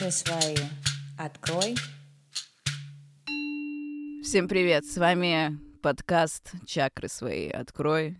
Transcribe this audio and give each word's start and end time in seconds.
чакры 0.00 0.10
свои 0.12 0.56
открой. 1.18 1.74
Всем 4.22 4.48
привет, 4.48 4.86
с 4.86 4.96
вами 4.96 5.58
подкаст 5.82 6.52
«Чакры 6.66 7.08
свои 7.08 7.50
открой» 7.50 8.16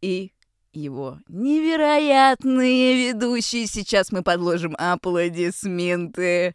и 0.00 0.32
его 0.72 1.18
невероятные 1.28 3.12
ведущие. 3.12 3.66
Сейчас 3.66 4.10
мы 4.10 4.22
подложим 4.22 4.74
аплодисменты. 4.78 6.54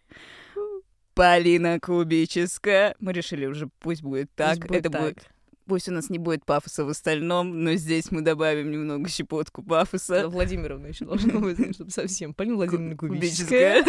Полина 1.13 1.79
Кубическая. 1.79 2.95
Мы 2.99 3.13
решили 3.13 3.45
уже, 3.45 3.69
пусть 3.79 4.01
будет 4.01 4.33
так. 4.33 4.55
Пусть 4.55 4.67
будет 4.69 4.79
Это 4.79 4.89
так. 4.89 5.01
будет 5.01 5.29
Пусть 5.69 5.87
у 5.87 5.91
нас 5.91 6.09
не 6.09 6.17
будет 6.17 6.45
пафоса 6.45 6.83
в 6.83 6.89
остальном, 6.89 7.63
но 7.63 7.75
здесь 7.75 8.09
мы 8.09 8.21
добавим 8.21 8.71
немного 8.71 9.07
щепотку 9.07 9.61
пафоса. 9.61 10.27
Владимировна 10.27 10.87
еще 10.87 11.05
должна 11.05 11.33
быть, 11.39 11.75
чтобы 11.75 11.91
совсем. 11.91 12.33
Полина 12.33 12.55
Владимировна 12.55 12.97
Кубическая. 12.97 13.85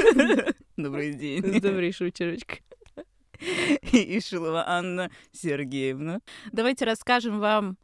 Добрый 0.77 1.15
день. 1.15 1.59
Добрейшая 1.59 2.09
вечерочка. 2.09 2.57
И 3.93 4.21
Шилова 4.21 4.69
Анна 4.69 5.11
Сергеевна. 5.33 6.21
Давайте 6.53 6.85
расскажем 6.85 7.41
вам, 7.41 7.79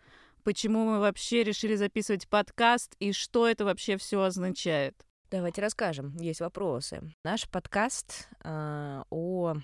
почему 0.45 0.85
мы 0.85 1.01
вообще 1.01 1.43
решили 1.43 1.75
записывать 1.75 2.29
подкаст 2.29 2.97
и 2.99 3.13
что 3.13 3.49
это 3.49 3.65
вообще 3.65 3.97
все 3.97 4.21
означает. 4.21 4.95
Давайте 5.31 5.63
расскажем. 5.63 6.15
Есть 6.19 6.41
вопросы. 6.41 7.01
Наш 7.25 7.49
подкаст 7.49 8.29
а, 8.45 9.05
о 9.09 9.55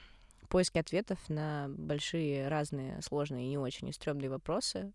поиске 0.52 0.80
ответов 0.80 1.18
на 1.30 1.68
большие, 1.70 2.46
разные, 2.48 3.00
сложные 3.00 3.46
и 3.46 3.48
не 3.48 3.56
очень 3.56 3.88
и 3.88 3.92
стрёмные 3.92 4.28
вопросы, 4.28 4.92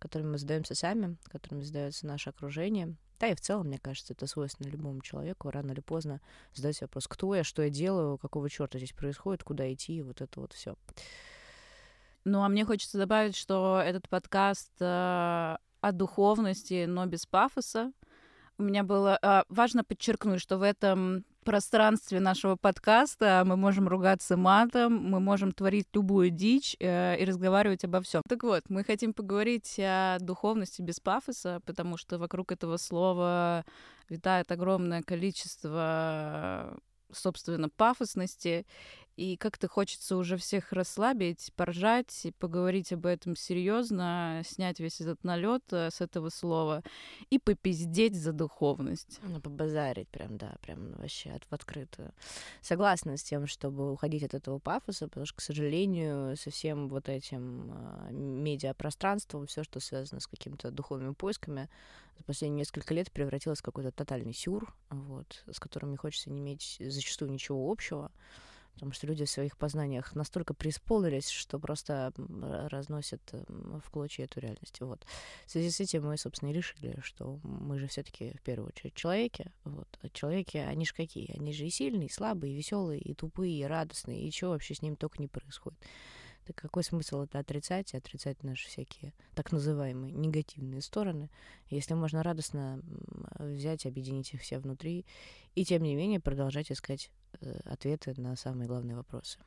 которыми 0.00 0.32
мы 0.32 0.38
задаемся 0.38 0.74
сами, 0.74 1.16
которыми 1.28 1.62
задается 1.62 2.08
наше 2.08 2.30
окружение. 2.30 2.96
Да 3.20 3.28
и 3.28 3.36
в 3.36 3.40
целом, 3.40 3.68
мне 3.68 3.78
кажется, 3.78 4.14
это 4.14 4.26
свойственно 4.26 4.68
любому 4.68 5.00
человеку. 5.02 5.48
Рано 5.48 5.70
или 5.70 5.80
поздно 5.80 6.20
задать 6.54 6.80
вопрос, 6.80 7.06
кто 7.06 7.36
я, 7.36 7.44
что 7.44 7.62
я 7.62 7.70
делаю, 7.70 8.18
какого 8.18 8.50
черта 8.50 8.78
здесь 8.78 8.92
происходит, 8.92 9.44
куда 9.44 9.72
идти, 9.72 10.02
вот 10.02 10.20
это 10.20 10.40
вот 10.40 10.52
все. 10.52 10.74
Ну, 12.24 12.42
а 12.42 12.48
мне 12.48 12.64
хочется 12.64 12.98
добавить, 12.98 13.36
что 13.36 13.80
этот 13.80 14.08
подкаст 14.08 14.72
э, 14.80 14.84
о 14.84 15.92
духовности, 15.92 16.84
но 16.86 17.06
без 17.06 17.26
пафоса. 17.26 17.92
У 18.58 18.64
меня 18.64 18.82
было 18.82 19.20
э, 19.22 19.44
важно 19.50 19.84
подчеркнуть, 19.84 20.40
что 20.40 20.58
в 20.58 20.62
этом 20.62 21.24
пространстве 21.46 22.18
нашего 22.18 22.56
подкаста 22.56 23.44
мы 23.46 23.56
можем 23.56 23.86
ругаться 23.86 24.36
матом, 24.36 24.96
мы 24.96 25.20
можем 25.20 25.52
творить 25.52 25.86
любую 25.94 26.30
дичь 26.30 26.76
э, 26.80 27.16
и 27.18 27.24
разговаривать 27.24 27.84
обо 27.84 28.02
всем. 28.02 28.22
Так 28.28 28.42
вот, 28.42 28.64
мы 28.68 28.82
хотим 28.82 29.14
поговорить 29.14 29.78
о 29.78 30.18
духовности 30.20 30.82
без 30.82 30.98
пафоса, 30.98 31.60
потому 31.64 31.96
что 31.96 32.18
вокруг 32.18 32.50
этого 32.50 32.76
слова 32.78 33.64
витает 34.08 34.50
огромное 34.50 35.02
количество 35.02 36.76
собственно, 37.12 37.68
пафосности, 37.68 38.66
и 39.16 39.36
как-то 39.36 39.66
хочется 39.66 40.16
уже 40.16 40.36
всех 40.36 40.72
расслабить, 40.72 41.50
поржать, 41.56 42.26
поговорить 42.38 42.92
об 42.92 43.06
этом 43.06 43.34
серьезно, 43.34 44.42
снять 44.44 44.78
весь 44.78 45.00
этот 45.00 45.24
налет 45.24 45.62
э, 45.72 45.90
с 45.90 46.00
этого 46.02 46.28
слова 46.28 46.82
и 47.30 47.38
попиздеть 47.38 48.14
за 48.14 48.32
духовность. 48.32 49.18
Ну, 49.22 49.40
побазарить 49.40 50.08
прям, 50.08 50.36
да, 50.36 50.56
прям 50.60 50.92
вообще 50.92 51.30
от, 51.30 51.44
в 51.44 51.52
открытую. 51.52 52.12
Согласна 52.60 53.16
с 53.16 53.22
тем, 53.22 53.46
чтобы 53.46 53.90
уходить 53.90 54.22
от 54.22 54.34
этого 54.34 54.58
пафоса, 54.58 55.08
потому 55.08 55.24
что, 55.24 55.36
к 55.36 55.40
сожалению, 55.40 56.36
со 56.36 56.50
всем 56.50 56.88
вот 56.88 57.08
этим 57.08 57.72
э, 57.72 58.12
медиапространством, 58.12 59.46
все, 59.46 59.64
что 59.64 59.80
связано 59.80 60.20
с 60.20 60.26
какими-то 60.26 60.70
духовными 60.70 61.14
поисками, 61.14 61.70
за 62.18 62.24
последние 62.24 62.60
несколько 62.60 62.92
лет 62.92 63.10
превратилось 63.10 63.60
в 63.60 63.62
какой-то 63.62 63.92
тотальный 63.92 64.34
сюр, 64.34 64.74
вот, 64.90 65.42
с 65.50 65.58
которым 65.58 65.90
не 65.90 65.96
хочется 65.96 66.30
не 66.30 66.40
иметь 66.40 66.76
зачастую 66.80 67.30
ничего 67.30 67.70
общего, 67.70 68.10
потому 68.76 68.92
что 68.92 69.06
люди 69.06 69.24
в 69.24 69.30
своих 69.30 69.56
познаниях 69.56 70.14
настолько 70.14 70.52
преисполнились, 70.52 71.30
что 71.30 71.58
просто 71.58 72.12
разносят 72.18 73.22
в 73.48 73.90
клочья 73.90 74.24
эту 74.24 74.38
реальность. 74.40 74.78
Вот. 74.80 75.06
В 75.46 75.50
связи 75.50 75.70
с 75.70 75.80
этим 75.80 76.04
мы, 76.04 76.18
собственно, 76.18 76.50
и 76.50 76.52
решили, 76.52 76.98
что 77.02 77.40
мы 77.42 77.78
же 77.78 77.86
все 77.86 78.02
таки 78.02 78.36
в 78.36 78.42
первую 78.42 78.68
очередь 78.68 78.94
человеки. 78.94 79.50
Вот. 79.64 79.88
А 80.02 80.10
человеки, 80.10 80.58
они 80.58 80.84
же 80.84 80.92
какие? 80.92 81.34
Они 81.38 81.54
же 81.54 81.66
и 81.66 81.70
сильные, 81.70 82.08
и 82.08 82.12
слабые, 82.12 82.52
и 82.52 82.56
веселые, 82.56 83.00
и 83.00 83.14
тупые, 83.14 83.60
и 83.60 83.64
радостные, 83.64 84.28
и 84.28 84.30
чего 84.30 84.50
вообще 84.50 84.74
с 84.74 84.82
ними 84.82 84.96
только 84.96 85.22
не 85.22 85.28
происходит. 85.28 85.80
Так 86.46 86.56
какой 86.56 86.84
смысл 86.84 87.22
это 87.22 87.40
отрицать 87.40 87.92
и 87.92 87.96
отрицать 87.96 88.44
наши 88.44 88.68
всякие 88.68 89.12
так 89.34 89.50
называемые 89.50 90.12
негативные 90.12 90.80
стороны, 90.80 91.28
если 91.70 91.94
можно 91.94 92.22
радостно 92.22 92.80
взять, 93.38 93.84
объединить 93.84 94.32
их 94.32 94.40
все 94.42 94.58
внутри 94.58 95.04
и, 95.56 95.64
тем 95.64 95.82
не 95.82 95.96
менее, 95.96 96.20
продолжать 96.20 96.70
искать 96.70 97.10
э, 97.40 97.58
ответы 97.64 98.14
на 98.20 98.36
самые 98.36 98.68
главные 98.68 98.96
вопросы. 98.96 99.40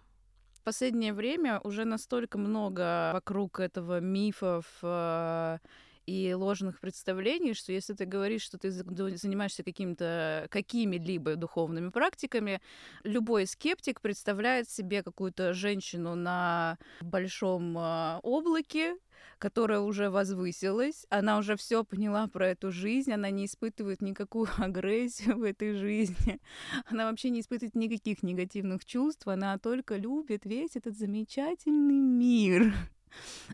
В 0.51 0.61
последнее 0.61 1.13
время 1.13 1.61
уже 1.61 1.85
настолько 1.85 2.37
много 2.37 3.11
вокруг 3.13 3.61
этого 3.61 4.01
мифов 4.01 4.65
э, 4.81 5.59
и 6.09 6.33
ложных 6.33 6.79
представлений, 6.79 7.53
что 7.53 7.71
если 7.71 7.93
ты 7.93 8.05
говоришь, 8.05 8.41
что 8.41 8.57
ты 8.57 8.71
занимаешься 8.71 9.63
каким-то 9.63 10.47
какими-либо 10.49 11.35
духовными 11.35 11.89
практиками, 11.89 12.61
любой 13.03 13.45
скептик 13.45 14.01
представляет 14.01 14.69
себе 14.69 15.03
какую-то 15.03 15.53
женщину 15.53 16.15
на 16.15 16.79
большом 17.01 17.77
э, 17.77 18.19
облаке, 18.23 18.95
которая 19.37 19.81
уже 19.81 20.09
возвысилась, 20.09 21.05
она 21.09 21.37
уже 21.37 21.55
все 21.55 21.83
поняла 21.83 22.27
про 22.27 22.49
эту 22.49 22.71
жизнь, 22.71 23.11
она 23.13 23.29
не 23.29 23.45
испытывает 23.45 24.01
никакую 24.01 24.47
агрессию 24.57 25.37
в 25.37 25.43
этой 25.43 25.75
жизни, 25.75 26.39
она 26.85 27.09
вообще 27.09 27.29
не 27.29 27.41
испытывает 27.41 27.75
никаких 27.75 28.23
негативных 28.23 28.83
чувств, 28.83 29.27
она 29.27 29.59
только 29.59 29.95
любит 29.95 30.45
весь 30.45 30.75
этот 30.75 30.97
замечательный 30.97 31.99
мир. 31.99 32.73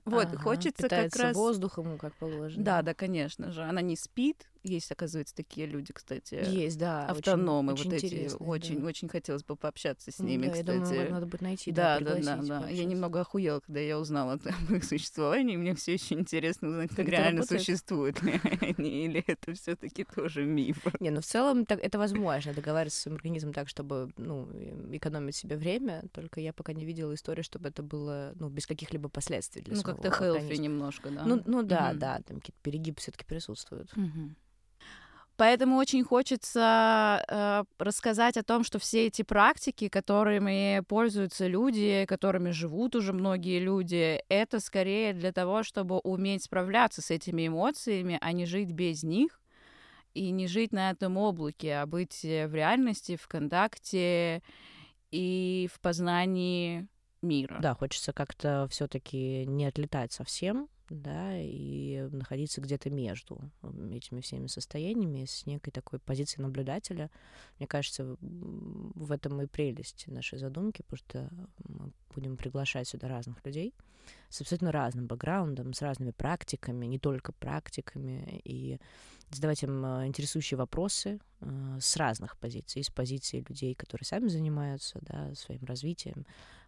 Вот, 0.06 0.28
Ага, 0.28 0.38
хочется 0.38 0.88
как 0.88 1.16
раз... 1.16 1.36
воздухом, 1.36 1.98
как 1.98 2.14
положено. 2.16 2.64
Да, 2.64 2.82
да, 2.82 2.94
конечно 2.94 3.52
же. 3.52 3.64
Она 3.64 3.82
не 3.82 3.96
спит. 3.96 4.48
Есть, 4.66 4.92
оказывается, 4.92 5.36
такие 5.36 5.68
люди, 5.68 5.94
кстати. 5.94 6.34
Есть, 6.50 6.80
да. 6.80 7.03
очень- 7.08 7.20
Автономы 7.20 7.74
очень 7.74 7.84
вот 7.92 7.94
эти. 7.94 8.06
интересные, 8.08 8.50
Очень, 8.50 8.81
да. 8.81 8.88
очень 8.88 9.08
хотелось 9.09 9.44
бы 9.44 9.56
пообщаться 9.56 10.12
с 10.12 10.18
ними, 10.18 10.48
да, 10.48 10.52
кстати. 10.53 10.68
Я 10.68 10.80
думаю, 10.80 11.12
надо 11.12 11.26
будет 11.28 11.42
найти, 11.42 11.72
Да, 11.72 12.00
да, 12.00 12.16
да, 12.20 12.42
да. 12.42 12.70
Я 12.70 12.86
немного 12.86 13.22
охуела, 13.22 13.59
когда 13.59 13.80
я 13.80 14.00
узнала 14.00 14.34
об 14.70 14.74
их 14.76 14.84
существовании. 14.84 15.56
Мне 15.56 15.76
все 15.76 15.94
еще 15.94 16.16
интересно 16.16 16.70
узнать, 16.70 16.90
как, 16.90 16.98
Как 16.98 17.09
реально 17.09 17.42
работает? 17.42 17.62
существуют 17.62 18.24
ли 18.24 18.40
они, 18.62 19.06
или 19.06 19.24
это 19.28 19.53
все-таки 19.53 20.03
тоже 20.03 20.46
миф. 20.46 20.84
Не, 21.00 21.12
ну 21.12 21.22
в 21.22 21.26
целом 21.26 21.66
так, 21.68 21.80
это 21.80 22.00
возможно, 22.00 22.52
договариваться 22.53 23.00
с 23.00 23.02
своим 23.03 23.18
организмом 23.18 23.53
так, 23.53 23.70
чтобы 23.70 24.12
ну, 24.18 24.50
экономить 24.94 25.36
себе 25.36 25.58
время, 25.58 26.03
только 26.12 26.40
я 26.42 26.53
пока 26.53 26.74
не 26.74 26.86
видела 26.86 27.14
истории, 27.14 27.44
чтобы 27.44 27.70
это 27.70 27.84
было 27.84 28.34
ну, 28.40 28.50
без 28.50 28.66
каких-либо 28.66 29.09
последствий 29.09 29.62
для 29.62 29.76
Ну, 29.76 29.84
как-то 29.84 30.09
организма. 30.09 30.64
немножко, 30.64 31.09
да. 31.12 31.24
Ну, 31.24 31.44
ну 31.46 31.62
да, 31.62 31.90
Мгм. 31.92 32.00
да, 32.00 32.22
там 32.26 32.38
какие-то 32.40 32.59
перегибы 32.64 32.97
все 33.00 33.12
таки 33.12 33.26
присутствуют. 33.26 33.96
Мгм. 33.96 34.36
Поэтому 35.38 35.75
очень 35.75 36.03
хочется 36.03 37.23
э, 37.28 37.63
рассказать 37.78 38.38
о 38.38 38.44
том, 38.44 38.63
что 38.63 38.79
все 38.79 39.07
эти 39.07 39.22
практики, 39.22 39.90
которыми 39.90 40.81
пользуются 40.88 41.47
люди, 41.47 42.06
которыми 42.07 42.51
живут 42.51 42.96
уже 42.96 43.12
многие 43.12 43.59
люди, 43.59 44.22
это 44.29 44.62
скорее 44.62 45.13
для 45.13 45.34
того, 45.34 45.63
чтобы 45.63 45.97
уметь 46.00 46.44
справляться 46.44 47.01
с 47.01 47.12
этими 47.12 47.47
эмоциями, 47.47 48.18
а 48.22 48.31
не 48.31 48.46
жить 48.46 48.72
без 48.72 49.03
них 49.03 49.41
и 50.13 50.31
не 50.31 50.47
жить 50.47 50.72
на 50.72 50.91
этом 50.91 51.18
облаке, 51.18 51.75
а 51.75 51.85
быть 51.85 52.23
э, 52.23 52.47
в 52.47 52.56
реальности, 52.56 53.17
в 53.17 53.28
контакте 53.28 54.41
и 55.12 55.69
в 55.73 55.81
познании 55.81 56.88
мира. 57.22 57.57
Да, 57.62 57.73
хочется 57.73 58.13
как-то 58.13 58.67
все 58.72 58.88
таки 58.88 59.46
не 59.46 59.66
отлетать 59.66 60.13
совсем, 60.13 60.70
да, 60.90 61.37
и 61.37 62.08
находиться 62.11 62.61
где-то 62.61 62.90
между 62.90 63.40
этими 63.91 64.22
всеми 64.22 64.47
состояниями 64.47 65.26
с 65.26 65.46
некой 65.46 65.72
такой 65.72 65.99
позиции 65.99 66.41
наблюдателя. 66.41 67.09
Мне 67.58 67.67
кажется, 67.67 68.17
в 68.22 69.11
этом 69.11 69.41
и 69.41 69.47
прелесть 69.47 70.08
нашей 70.08 70.37
задумки, 70.37 70.84
потому 70.84 70.97
что 70.97 71.29
мы 71.67 71.91
будем 72.14 72.37
приглашать 72.37 72.87
сюда 72.87 73.08
разных 73.08 73.43
людей 73.46 73.73
с 74.29 74.41
абсолютно 74.41 74.72
разным 74.72 75.08
бэкграундом, 75.08 75.73
с 75.73 75.82
разными 75.82 76.11
практиками, 76.11 76.85
не 76.85 76.99
только 76.99 77.31
практиками, 77.31 78.41
и 78.43 78.79
задавать 79.31 79.64
им 79.64 79.84
э, 79.84 80.08
интересующие 80.08 80.58
вопросы 80.58 81.20
э, 81.41 81.78
с 81.79 81.97
разных 81.97 82.38
позиций, 82.38 82.84
с 82.84 82.90
позиции 82.90 83.43
людей, 83.47 83.73
которые 83.73 84.05
сами 84.05 84.28
занимаются 84.28 84.99
да, 85.02 85.34
своим 85.35 85.64
развитием, 85.66 86.26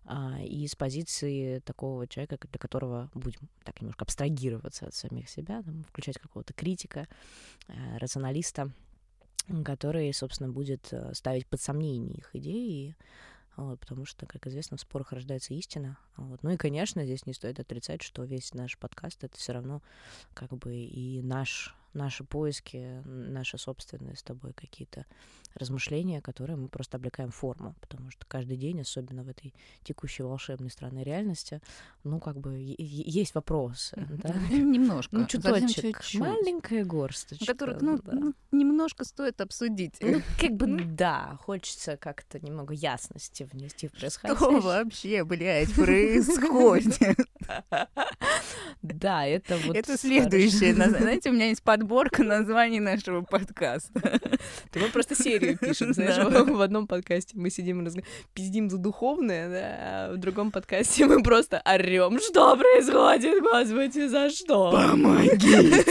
а, 0.10 0.40
и 0.42 0.66
с 0.66 0.76
позиции 0.76 1.60
такого 1.60 2.08
человека, 2.08 2.38
для 2.50 2.60
которого 2.60 3.12
будем 3.14 3.50
так 3.66 3.82
немножко 3.82 4.06
абстрагироваться 4.06 4.88
от 4.88 4.96
самих 4.96 5.30
себя, 5.30 5.62
там, 5.62 5.84
включать 5.84 6.18
какого-то 6.18 6.54
критика, 6.54 7.10
э, 7.68 7.98
рационалиста, 7.98 8.72
который, 9.66 10.14
собственно, 10.14 10.50
будет 10.50 10.88
э, 10.92 11.14
ставить 11.14 11.46
под 11.46 11.60
сомнение 11.60 12.20
их 12.20 12.30
идеи, 12.34 12.96
вот, 13.58 13.82
потому 13.82 14.06
что, 14.06 14.26
как 14.26 14.48
известно, 14.48 14.78
в 14.78 14.82
спорах 14.82 15.12
рождается 15.12 15.54
истина. 15.54 15.98
Вот. 16.16 16.42
Ну 16.42 16.52
и, 16.52 16.58
конечно, 16.58 17.04
здесь 17.04 17.26
не 17.26 17.34
стоит 17.34 17.60
отрицать, 17.60 18.02
что 18.02 18.24
весь 18.24 18.54
наш 18.54 18.78
подкаст— 18.78 19.24
это 19.26 19.36
все 19.38 19.52
равно 19.52 19.82
как 20.34 20.52
бы 20.52 20.74
и 20.74 21.22
наш 21.22 21.76
наши 21.98 22.24
поиски, 22.24 23.02
наши 23.06 23.58
собственные 23.58 24.16
с 24.16 24.24
тобой 24.24 24.54
какие-то 24.54 25.06
размышления, 25.56 26.22
которые 26.22 26.56
мы 26.56 26.68
просто 26.70 26.98
облекаем 26.98 27.32
в 27.32 27.36
форму, 27.36 27.76
потому 27.82 28.12
что 28.12 28.26
каждый 28.28 28.58
день, 28.58 28.82
особенно 28.82 29.24
в 29.24 29.30
этой 29.30 29.54
текущей 29.84 30.24
волшебной 30.24 30.70
странной 30.70 31.04
реальности, 31.04 31.62
ну, 32.04 32.20
как 32.20 32.38
бы 32.38 32.76
есть 32.78 33.34
вопросы, 33.36 34.08
да? 34.24 34.34
Немножко. 34.52 35.16
Ну, 35.16 35.26
чуточек. 35.26 36.02
Маленькая 36.16 36.86
горсточка. 36.86 37.46
Которых, 37.46 37.82
ну, 37.82 37.98
да. 37.98 38.12
ну, 38.14 38.34
немножко 38.52 39.04
стоит 39.04 39.42
обсудить. 39.42 39.96
Ну, 40.02 40.22
как 40.40 40.52
бы, 40.52 40.84
да, 40.86 41.38
хочется 41.42 41.98
как-то 41.98 42.40
немного 42.40 42.74
ясности 42.74 43.50
внести 43.52 43.88
в 43.88 43.94
происходящее. 43.94 44.38
Что 44.38 44.62
вообще, 44.62 45.24
блядь, 45.24 45.74
происходит? 45.76 47.18
Да, 48.82 49.26
это 49.26 49.58
вот... 49.58 49.76
Это 49.76 49.98
следующее. 49.98 50.74
Знаете, 50.76 51.30
у 51.30 51.34
меня 51.34 51.48
есть 51.48 51.64
подборка 51.64 52.24
названий 52.24 52.80
нашего 52.80 53.22
подкаста. 53.22 54.00
Ты 54.72 54.80
мы 54.80 54.90
просто 54.90 55.16
серию 55.16 55.58
пишем, 55.58 55.94
знаешь, 55.94 56.18
в 56.18 56.62
одном 56.62 56.88
подкасте 56.88 57.38
мы 57.38 57.50
сидим 57.50 57.86
и 57.86 58.04
пиздим 58.34 58.70
за 58.70 58.78
духовное, 58.78 59.50
да, 59.50 59.62
а 60.10 60.14
в 60.14 60.18
другом 60.18 60.52
подкасте 60.52 61.06
мы 61.06 61.22
просто 61.24 61.62
орем, 61.66 62.20
что 62.20 62.56
происходит, 62.56 63.42
господи, 63.42 64.08
за 64.08 64.30
что? 64.30 64.72
Помогите! 64.72 65.86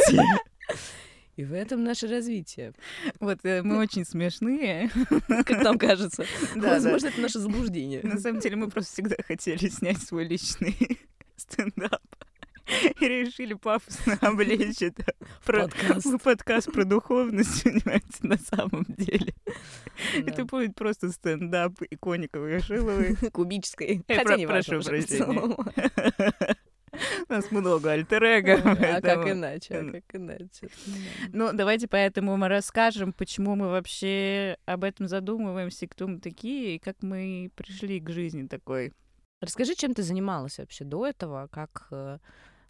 И 1.37 1.45
в 1.45 1.53
этом 1.53 1.85
наше 1.85 2.07
развитие. 2.07 2.73
Вот 3.21 3.41
э, 3.45 3.63
мы 3.63 3.79
очень 3.79 4.07
смешные, 4.07 4.91
как 5.29 5.63
нам 5.63 5.79
кажется. 5.79 6.25
Да, 6.55 6.71
Возможно, 6.71 7.09
это 7.09 7.21
наше 7.21 7.39
заблуждение. 7.39 8.01
На 8.03 8.19
самом 8.19 8.41
деле 8.41 8.57
мы 8.57 8.71
просто 8.71 8.95
всегда 8.95 9.17
хотели 9.23 9.69
снять 9.69 10.01
свой 10.01 10.25
личный 10.25 10.75
стендап. 11.37 12.03
И 13.01 13.09
решили 13.09 13.55
пафосно 13.55 14.19
облечь 14.23 14.83
это 14.83 15.05
про 15.45 15.69
подкаст. 15.69 16.23
подкаст 16.23 16.73
про 16.73 16.85
духовность, 16.85 17.63
понимаете, 17.65 18.19
на 18.23 18.39
самом 18.39 18.85
деле. 18.89 19.35
Да. 20.15 20.33
Это 20.33 20.45
будет 20.45 20.75
просто 20.75 21.11
стендап 21.13 21.75
икониковый 21.91 22.61
Шиловой. 22.61 23.15
Кубической. 23.33 24.03
Хотя 24.09 24.25
про- 24.25 24.37
не 24.37 24.47
прошу 24.47 24.81
прощения. 24.83 25.57
У 27.29 27.33
нас 27.33 27.51
много 27.51 27.93
альтер 27.93 28.25
а, 28.25 28.39
а 28.39 29.01
как 29.03 29.29
иначе, 29.29 29.75
а 29.75 29.93
как 29.93 30.05
иначе. 30.15 30.69
Ну, 31.33 31.51
давайте 31.53 31.89
поэтому 31.89 32.37
мы 32.37 32.49
расскажем, 32.49 33.13
почему 33.13 33.55
мы 33.55 33.69
вообще 33.69 34.57
об 34.65 34.83
этом 34.83 35.07
задумываемся, 35.07 35.87
кто 35.87 36.09
мы 36.09 36.21
такие, 36.21 36.77
и 36.77 36.79
как 36.79 37.03
мы 37.03 37.51
пришли 37.55 38.01
к 38.01 38.09
жизни 38.11 38.47
такой. 38.47 38.93
Расскажи, 39.41 39.75
чем 39.75 39.95
ты 39.95 40.03
занималась 40.03 40.59
вообще 40.59 40.85
до 40.85 41.07
этого, 41.07 41.49
как 41.49 41.89
э, 41.91 42.19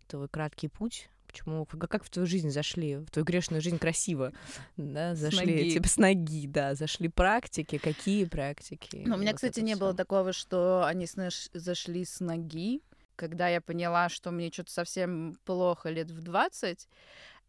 твой 0.09 0.29
краткий 0.29 0.69
путь 0.69 1.09
почему, 1.27 1.67
как 1.67 2.03
в 2.03 2.09
твою 2.09 2.27
жизнь 2.27 2.51
зашли, 2.51 2.97
в 2.97 3.11
твою 3.11 3.27
грешную 3.27 3.61
жизнь 3.61 3.79
красиво, 3.79 4.33
да, 4.77 5.15
зашли, 5.15 5.71
с 5.71 5.75
типа 5.75 5.89
с 5.89 5.97
ноги, 5.99 6.47
да, 6.47 6.75
зашли 6.75 7.09
практики, 7.09 7.77
какие 7.77 8.25
практики? 8.25 9.03
Ну, 9.05 9.17
у 9.17 9.19
меня, 9.19 9.35
кстати, 9.35 9.61
не 9.61 9.77
было 9.77 9.93
такого, 9.93 10.33
что 10.33 10.85
они 10.87 11.07
зашли 11.53 12.05
с 12.05 12.21
ноги, 12.21 12.81
когда 13.17 13.49
я 13.49 13.61
поняла, 13.61 14.09
что 14.09 14.31
мне 14.31 14.51
что-то 14.51 14.73
совсем 14.73 15.37
плохо 15.45 15.91
лет 15.91 16.11
в 16.11 16.23
20, 16.23 16.89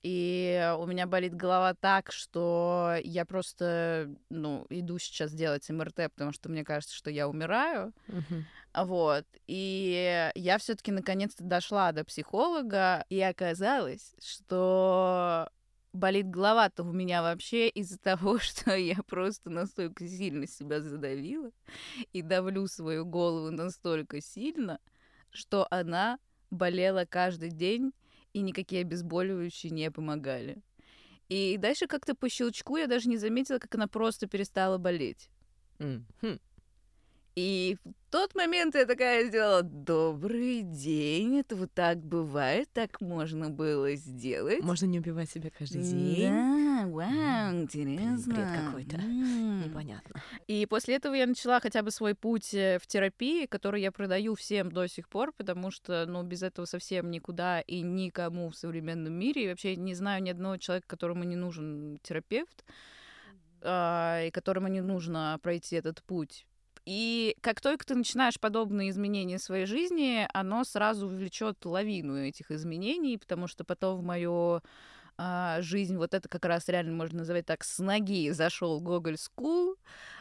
и 0.03 0.75
у 0.79 0.85
меня 0.85 1.07
болит 1.07 1.35
голова 1.35 1.73
так, 1.73 2.11
что 2.11 2.95
я 3.03 3.25
просто, 3.25 4.13
ну, 4.29 4.65
иду 4.69 4.99
сейчас 4.99 5.33
делать 5.33 5.69
МРТ, 5.69 6.11
потому 6.13 6.31
что 6.31 6.49
мне 6.49 6.63
кажется, 6.63 6.95
что 6.95 7.09
я 7.09 7.27
умираю. 7.27 7.93
Uh-huh. 8.07 8.43
Вот. 8.77 9.25
И 9.47 10.31
я 10.35 10.57
все-таки 10.59 10.91
наконец-то 10.91 11.43
дошла 11.43 11.91
до 11.91 12.05
психолога, 12.05 13.05
и 13.09 13.19
оказалось, 13.21 14.13
что 14.23 15.49
болит 15.93 16.29
голова-то 16.29 16.83
у 16.83 16.91
меня 16.93 17.23
вообще 17.23 17.69
из-за 17.69 17.97
того, 17.97 18.37
что 18.39 18.75
я 18.75 18.97
просто 19.07 19.49
настолько 19.49 20.07
сильно 20.07 20.47
себя 20.47 20.81
задавила 20.81 21.51
и 22.13 22.21
давлю 22.21 22.67
свою 22.67 23.05
голову 23.05 23.51
настолько 23.51 24.21
сильно, 24.21 24.79
что 25.31 25.67
она 25.71 26.19
болела 26.51 27.05
каждый 27.05 27.49
день, 27.49 27.93
и 28.33 28.41
никакие 28.41 28.81
обезболивающие 28.81 29.71
не 29.71 29.89
помогали. 29.89 30.61
И 31.29 31.57
дальше 31.57 31.87
как-то 31.87 32.13
по 32.13 32.29
щелчку 32.29 32.77
я 32.77 32.87
даже 32.87 33.09
не 33.09 33.17
заметила, 33.17 33.57
как 33.57 33.73
она 33.73 33.87
просто 33.87 34.27
перестала 34.27 34.77
болеть. 34.77 35.29
Mm-hmm. 35.79 36.39
И 37.37 37.77
в 37.85 37.93
тот 38.09 38.33
момент 38.33 38.73
я 38.73 38.87
такая 38.87 39.25
сделала 39.25 39.61
«Добрый 39.61 40.63
день, 40.63 41.37
это 41.37 41.55
вот 41.55 41.71
так 41.71 41.99
бывает, 41.99 42.67
так 42.73 42.99
можно 42.99 43.51
было 43.51 43.93
сделать». 43.93 44.63
Можно 44.63 44.87
не 44.87 44.97
убивать 44.97 45.29
себя 45.29 45.51
каждый 45.55 45.83
день. 45.83 46.31
Да, 46.31 46.87
вау, 46.87 47.61
интересно. 47.61 48.33
Бред 48.33 48.47
какой-то, 48.65 48.95
mm. 48.95 49.65
непонятно. 49.67 50.19
И 50.47 50.65
после 50.65 50.95
этого 50.95 51.13
я 51.13 51.27
начала 51.27 51.59
хотя 51.59 51.83
бы 51.83 51.91
свой 51.91 52.15
путь 52.15 52.55
э, 52.55 52.79
в 52.81 52.87
терапии, 52.87 53.45
который 53.45 53.83
я 53.83 53.91
продаю 53.91 54.33
всем 54.33 54.71
до 54.71 54.87
сих 54.87 55.07
пор, 55.07 55.31
потому 55.31 55.69
что, 55.69 56.07
ну, 56.07 56.23
без 56.23 56.41
этого 56.41 56.65
совсем 56.65 57.11
никуда 57.11 57.61
и 57.61 57.81
никому 57.81 58.49
в 58.49 58.55
современном 58.55 59.13
мире. 59.13 59.45
И 59.45 59.49
вообще 59.49 59.75
не 59.75 59.93
знаю 59.93 60.23
ни 60.23 60.31
одного 60.31 60.57
человека, 60.57 60.87
которому 60.87 61.23
не 61.23 61.35
нужен 61.35 61.99
терапевт, 62.01 62.65
и 63.61 64.31
которому 64.33 64.69
не 64.69 64.81
нужно 64.81 65.37
пройти 65.43 65.75
этот 65.75 66.01
путь 66.01 66.47
и 66.87 67.35
как 67.41 67.59
только 67.59 67.85
ты 67.85 67.95
начинаешь 67.95 68.39
подобные 68.39 68.91
изменения 68.91 69.39
в 69.39 69.41
своей 69.41 69.65
жизни, 69.65 70.25
оно 70.33 70.63
сразу 70.63 71.09
влечет 71.09 71.65
лавину 71.65 72.15
этих 72.15 72.49
изменений, 72.49 73.17
потому 73.17 73.47
что 73.47 73.65
потом 73.65 73.97
в 73.97 74.03
мою 74.03 74.61
а, 75.17 75.59
жизнь, 75.61 75.97
вот 75.97 76.13
это 76.13 76.29
как 76.29 76.45
раз 76.45 76.69
реально 76.69 76.93
можно 76.93 77.19
называть 77.19 77.45
так, 77.45 77.65
с 77.65 77.79
ноги 77.79 78.29
зашел 78.29 78.79
Гоголь 78.79 79.17
School, 79.17 79.75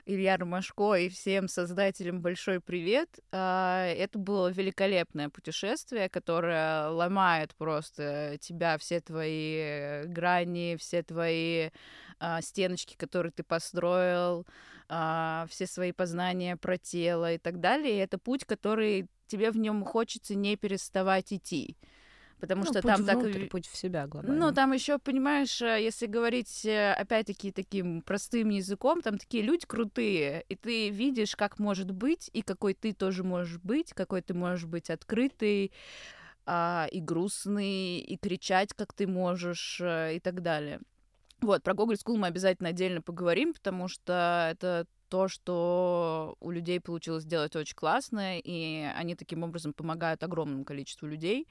Илья 0.06 0.36
Ромашко 0.38 0.94
и 0.94 1.08
всем 1.08 1.46
создателям 1.46 2.20
большой 2.20 2.60
привет. 2.60 3.10
А, 3.30 3.86
это 3.86 4.18
было 4.18 4.48
великолепное 4.48 5.28
путешествие, 5.28 6.08
которое 6.08 6.88
ломает 6.88 7.54
просто 7.54 8.38
тебя, 8.40 8.76
все 8.78 9.00
твои 9.00 10.02
грани, 10.06 10.76
все 10.80 11.04
твои 11.04 11.70
а, 12.18 12.40
стеночки, 12.40 12.96
которые 12.96 13.30
ты 13.30 13.44
построил, 13.44 14.46
а, 14.88 15.46
все 15.48 15.66
свои 15.66 15.92
познания 15.92 16.56
про 16.56 16.78
тело 16.78 17.32
и 17.32 17.38
так 17.38 17.60
далее. 17.60 17.96
И 17.96 18.00
это 18.00 18.18
путь, 18.18 18.44
который 18.44 19.08
тебе 19.26 19.50
в 19.50 19.58
нем 19.58 19.84
хочется 19.84 20.34
не 20.34 20.56
переставать 20.56 21.32
идти. 21.32 21.76
Потому 22.38 22.64
ну, 22.64 22.70
что 22.70 22.82
путь 22.82 22.92
там 22.92 23.02
внутрь, 23.02 23.40
так... 23.40 23.50
путь 23.50 23.66
в 23.66 23.76
себя, 23.76 24.06
глобально. 24.06 24.46
Ну, 24.46 24.52
там 24.52 24.72
еще, 24.72 24.98
понимаешь, 24.98 25.62
э, 25.62 25.82
если 25.82 26.06
говорить, 26.06 26.66
э, 26.66 26.92
опять-таки, 26.92 27.50
таким 27.50 28.02
простым 28.02 28.50
языком, 28.50 29.00
там 29.00 29.16
такие 29.16 29.42
люди 29.42 29.66
крутые, 29.66 30.44
и 30.50 30.54
ты 30.54 30.90
видишь, 30.90 31.34
как 31.34 31.58
может 31.58 31.90
быть, 31.90 32.30
и 32.34 32.42
какой 32.42 32.74
ты 32.74 32.92
тоже 32.92 33.24
можешь 33.24 33.58
быть, 33.60 33.94
какой 33.94 34.20
ты 34.20 34.34
можешь 34.34 34.66
быть 34.66 34.90
открытый, 34.90 35.72
а, 36.44 36.86
и 36.92 37.00
грустный, 37.00 37.98
и 37.98 38.16
кричать, 38.18 38.74
как 38.74 38.92
ты 38.92 39.06
можешь, 39.06 39.80
а, 39.82 40.12
и 40.12 40.20
так 40.20 40.42
далее. 40.42 40.80
Вот, 41.40 41.62
про 41.62 41.74
Google 41.74 41.94
School 41.94 42.16
мы 42.16 42.28
обязательно 42.28 42.70
отдельно 42.70 43.02
поговорим, 43.02 43.52
потому 43.52 43.88
что 43.88 44.48
это 44.50 44.86
то, 45.08 45.28
что 45.28 46.36
у 46.40 46.50
людей 46.50 46.80
получилось 46.80 47.24
сделать 47.24 47.54
очень 47.56 47.76
классно, 47.76 48.38
и 48.38 48.88
они 48.96 49.14
таким 49.14 49.42
образом 49.42 49.72
помогают 49.72 50.22
огромному 50.22 50.64
количеству 50.64 51.06
людей. 51.06 51.46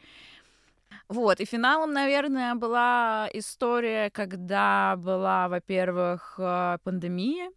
Вот, 1.08 1.39
и 1.39 1.46
финалом, 1.46 1.94
наверное, 1.94 2.56
была 2.56 3.30
история, 3.34 4.10
когда 4.10 4.96
была, 4.98 5.48
во-первых, 5.50 6.36
э, 6.38 6.77
пандемия, 6.84 7.51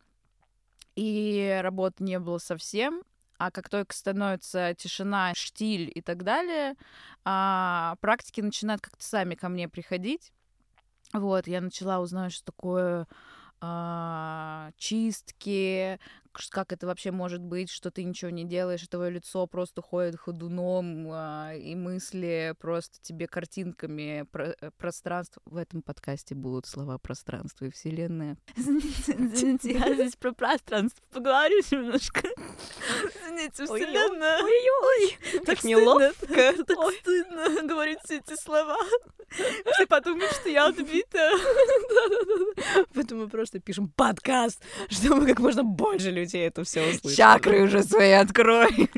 и 0.96 1.58
работы 1.62 2.04
не 2.04 2.18
было 2.18 2.38
совсем, 2.38 3.02
а 3.38 3.50
как 3.50 3.68
только 3.68 3.94
становится 3.94 4.74
тишина, 4.74 5.32
штиль 5.34 5.90
и 5.94 6.02
так 6.02 6.24
далее, 6.24 6.74
а, 7.24 7.94
практики 8.00 8.40
начинают 8.40 8.82
как-то 8.82 9.04
сами 9.04 9.34
ко 9.34 9.48
мне 9.48 9.68
приходить. 9.68 10.32
Вот, 11.12 11.46
я 11.46 11.60
начала 11.60 12.00
узнать, 12.00 12.32
что 12.32 12.52
такое 12.52 13.06
а, 13.60 14.70
чистки, 14.76 15.98
как 16.50 16.72
это 16.72 16.86
вообще 16.86 17.10
может 17.10 17.40
быть, 17.40 17.70
что 17.70 17.90
ты 17.90 18.04
ничего 18.04 18.30
не 18.30 18.44
делаешь, 18.44 18.82
и 18.82 18.86
твое 18.86 19.10
лицо 19.10 19.46
просто 19.46 19.82
ходит 19.82 20.16
ходуном, 20.16 21.08
а, 21.10 21.52
и 21.54 21.74
мысли 21.74 22.54
просто 22.58 22.98
тебе 23.02 23.26
картинками 23.26 24.24
про 24.30 24.54
э, 24.60 24.70
пространство. 24.76 25.42
В 25.44 25.56
этом 25.56 25.82
подкасте 25.82 26.34
будут 26.34 26.66
слова 26.66 26.98
пространство 26.98 27.66
и 27.66 27.70
вселенная. 27.70 28.36
Извините, 28.56 29.72
я 29.72 29.94
здесь 29.94 30.16
про 30.16 30.32
пространство 30.32 31.02
поговорю 31.12 31.60
немножко. 31.70 32.28
Извините, 33.24 33.64
вселенная. 33.64 34.42
Ой-ой, 34.42 35.40
так 35.46 35.64
неловко. 35.64 36.12
Так 36.26 36.94
стыдно 37.00 37.62
говорить 37.66 37.98
все 38.04 38.18
эти 38.18 38.34
слова. 38.42 38.78
Все 39.30 39.86
подумают, 39.86 40.32
что 40.32 40.48
я 40.48 40.66
отбита. 40.66 41.30
Поэтому 42.94 43.22
мы 43.22 43.28
просто 43.28 43.60
пишем 43.60 43.88
подкаст, 43.88 44.62
чтобы 44.88 45.26
как 45.26 45.38
можно 45.40 45.62
больше 45.62 46.10
людей 46.20 46.46
это 46.46 46.64
все 46.64 46.82
услышали. 46.90 47.14
Чакры 47.14 47.62
уже 47.62 47.82
свои 47.82 48.12
открой. 48.12 48.90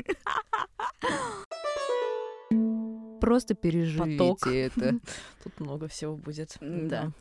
просто 3.21 3.53
переживите 3.53 4.17
Поток. 4.17 4.47
это. 4.47 4.99
Тут 5.43 5.59
много 5.59 5.87
всего 5.87 6.15
будет. 6.15 6.57
Да. 6.59 7.11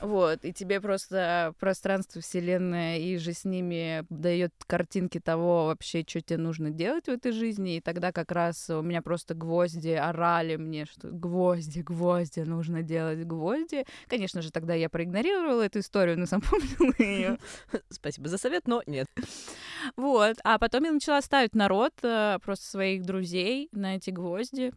Вот, 0.00 0.44
и 0.44 0.52
тебе 0.52 0.80
просто 0.80 1.54
пространство 1.58 2.20
Вселенная 2.20 2.98
и 2.98 3.16
же 3.18 3.32
с 3.32 3.44
ними 3.44 4.04
дает 4.08 4.52
картинки 4.66 5.20
того 5.20 5.66
вообще, 5.66 6.04
что 6.06 6.20
тебе 6.20 6.38
нужно 6.38 6.70
делать 6.70 7.06
в 7.06 7.10
этой 7.10 7.32
жизни. 7.32 7.76
И 7.76 7.80
тогда 7.80 8.12
как 8.12 8.32
раз 8.32 8.70
у 8.70 8.82
меня 8.82 9.02
просто 9.02 9.34
гвозди 9.34 9.90
орали 9.90 10.56
мне, 10.56 10.86
что 10.86 11.08
гвозди, 11.08 11.80
гвозди, 11.80 12.40
нужно 12.40 12.82
делать 12.82 13.24
гвозди. 13.24 13.84
Конечно 14.08 14.42
же, 14.42 14.50
тогда 14.50 14.74
я 14.74 14.88
проигнорировала 14.88 15.62
эту 15.62 15.80
историю, 15.80 16.18
но 16.18 16.26
запомнила 16.26 16.94
ее. 16.98 17.38
Спасибо 17.90 18.28
за 18.28 18.38
совет, 18.38 18.66
но 18.66 18.82
нет. 18.86 19.08
Вот. 19.96 20.36
А 20.44 20.58
потом 20.58 20.84
я 20.84 20.92
начала 20.92 21.20
ставить 21.22 21.54
народ, 21.54 21.92
э, 22.02 22.38
просто 22.42 22.66
своих 22.66 23.02
друзей 23.02 23.68
на 23.72 23.96
эти 23.96 24.10
гвозди. 24.10 24.72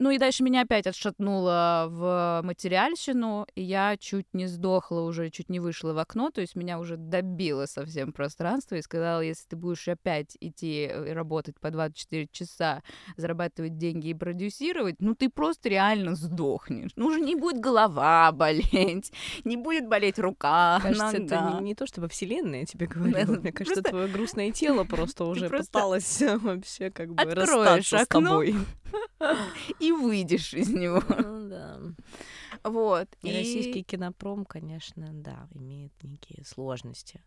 Ну 0.00 0.10
и 0.10 0.16
дальше 0.16 0.42
меня 0.42 0.62
опять 0.62 0.86
отшатнуло 0.86 1.86
в 1.90 2.40
материальщину, 2.42 3.46
и 3.54 3.62
я 3.62 3.98
чуть 3.98 4.26
не 4.32 4.46
сдохла 4.46 5.00
уже, 5.02 5.28
чуть 5.28 5.50
не 5.50 5.60
вышла 5.60 5.92
в 5.92 5.98
окно, 5.98 6.30
то 6.30 6.40
есть 6.40 6.56
меня 6.56 6.78
уже 6.78 6.96
добило 6.96 7.66
совсем 7.66 8.10
пространство 8.14 8.76
и 8.76 8.82
сказала, 8.82 9.20
если 9.20 9.46
ты 9.48 9.56
будешь 9.56 9.86
опять 9.88 10.38
идти 10.40 10.84
и 10.86 11.10
работать 11.10 11.60
по 11.60 11.70
24 11.70 12.28
часа, 12.32 12.82
зарабатывать 13.18 13.76
деньги 13.76 14.08
и 14.08 14.14
продюсировать, 14.14 14.96
ну 15.00 15.14
ты 15.14 15.28
просто 15.28 15.68
реально 15.68 16.14
сдохнешь. 16.14 16.92
Ну 16.96 17.08
уже 17.08 17.20
не 17.20 17.36
будет 17.36 17.60
голова 17.60 18.32
болеть, 18.32 19.12
не 19.44 19.58
будет 19.58 19.86
болеть 19.86 20.18
рука, 20.18 20.80
Кажется, 20.82 21.18
нога. 21.20 21.24
это 21.24 21.58
не, 21.60 21.64
не 21.66 21.74
то, 21.74 21.86
чтобы 21.86 22.08
вселенная 22.08 22.64
тебе 22.64 22.86
говорила. 22.86 23.36
Мне 23.38 23.52
кажется, 23.52 23.82
Просто- 23.82 23.90
твое 23.90 24.08
грустное 24.08 24.50
тело 24.50 24.84
просто 24.84 25.24
уже 25.26 25.50
просто 25.50 25.66
пыталось 25.70 26.22
вообще 26.40 26.90
как 26.90 27.12
бы 27.14 27.22
расстаться 27.22 27.98
с 27.98 28.06
тобой. 28.06 28.54
и 29.78 29.92
выйдешь 29.92 30.54
из 30.54 30.70
него. 30.70 31.02
Ну 31.08 31.48
да. 31.48 31.80
Вот. 32.64 33.08
И 33.22 33.32
российский 33.32 33.82
кинопром, 33.82 34.44
конечно, 34.44 35.08
да, 35.12 35.48
имеет 35.54 35.92
некие 36.02 36.44
сложности. 36.44 37.22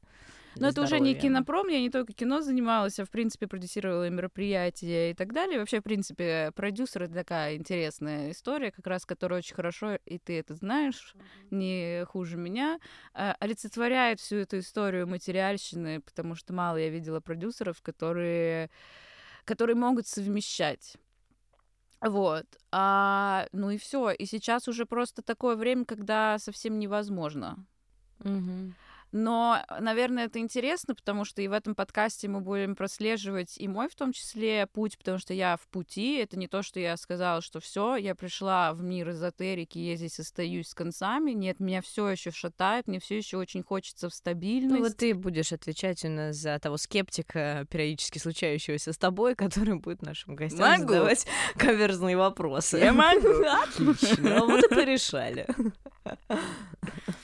Но 0.56 0.70
это 0.70 0.84
уже 0.84 1.00
не 1.00 1.14
здоровья. 1.14 1.20
кинопром, 1.20 1.68
я 1.70 1.80
не 1.80 1.90
только 1.90 2.14
кино 2.14 2.42
занималась, 2.42 3.00
а 3.00 3.06
в 3.06 3.10
принципе 3.10 3.48
продюсировала 3.48 4.08
мероприятия 4.10 5.12
и 5.12 5.14
так 5.14 5.34
далее. 5.34 5.60
Вообще, 5.60 5.80
в 5.80 5.84
принципе, 5.84 6.52
продюсер 6.56 7.04
это 7.04 7.14
такая 7.14 7.56
интересная 7.56 8.32
история, 8.32 8.72
как 8.72 8.86
раз 8.86 9.06
которая 9.06 9.40
очень 9.40 9.56
хорошо, 9.56 9.98
и 10.06 10.20
ты 10.20 10.40
это 10.40 10.54
знаешь, 10.54 11.16
не 11.50 12.06
хуже 12.06 12.38
меня, 12.38 12.80
э, 13.16 13.34
олицетворяет 13.40 14.20
всю 14.20 14.38
эту 14.38 14.60
историю 14.60 15.08
материальщины, 15.08 16.02
потому 16.02 16.36
что 16.36 16.54
мало 16.54 16.78
я 16.78 16.90
видела 16.90 17.20
продюсеров, 17.20 17.82
которые, 17.82 18.70
которые 19.46 19.76
могут 19.76 20.06
совмещать. 20.06 20.98
Вот. 22.04 22.46
А, 22.72 23.48
ну 23.54 23.70
и 23.70 23.78
все. 23.78 24.12
И 24.12 24.26
сейчас 24.26 24.68
уже 24.68 24.86
просто 24.86 25.22
такое 25.22 25.56
время, 25.56 25.86
когда 25.86 26.38
совсем 26.38 26.78
невозможно. 26.78 27.66
Мгм. 28.20 28.76
Но, 29.14 29.64
наверное, 29.80 30.26
это 30.26 30.40
интересно, 30.40 30.96
потому 30.96 31.24
что 31.24 31.44
и 31.44 31.48
в 31.48 31.52
этом 31.52 31.76
подкасте 31.76 32.28
мы 32.28 32.42
будем 32.42 32.76
прослеживать 32.76 33.60
и 33.60 33.68
мой 33.68 33.88
в 33.88 33.96
том 33.96 34.12
числе 34.12 34.66
путь, 34.66 34.98
потому 34.98 35.20
что 35.20 35.36
я 35.36 35.56
в 35.56 35.68
пути. 35.68 36.16
Это 36.16 36.38
не 36.38 36.48
то, 36.48 36.64
что 36.64 36.80
я 36.80 36.98
сказала, 36.98 37.42
что 37.42 37.60
все, 37.60 37.96
я 37.96 38.16
пришла 38.16 38.74
в 38.74 38.82
мир 38.82 39.12
эзотерики, 39.12 39.78
я 39.78 39.98
здесь 39.98 40.20
остаюсь 40.20 40.70
с 40.70 40.74
концами. 40.74 41.30
Нет, 41.30 41.60
меня 41.60 41.84
все 41.84 42.10
еще 42.10 42.32
шатает, 42.32 42.88
мне 42.88 43.00
все 43.00 43.16
еще 43.16 43.38
очень 43.38 43.62
хочется 43.62 44.10
в 44.10 44.16
стабильность. 44.16 44.80
Ну 44.80 44.84
вот 44.84 44.98
ты 44.98 45.14
будешь 45.14 45.54
отвечать 45.54 46.04
у 46.06 46.10
нас 46.10 46.36
за 46.36 46.58
того 46.58 46.78
скептика, 46.78 47.68
периодически 47.70 48.18
случающегося 48.18 48.94
с 48.94 48.98
тобой, 48.98 49.36
который 49.36 49.76
будет 49.76 50.02
нашим 50.02 50.36
гостям 50.36 50.68
Могу. 50.68 50.92
задавать 50.92 51.28
каверзные 51.56 52.18
вопросы. 52.18 52.80
Я 52.80 52.94
могу. 52.94 53.30
Отлично, 53.64 54.40
вот 54.40 54.64
и 54.64 54.74
порешали. 54.74 55.46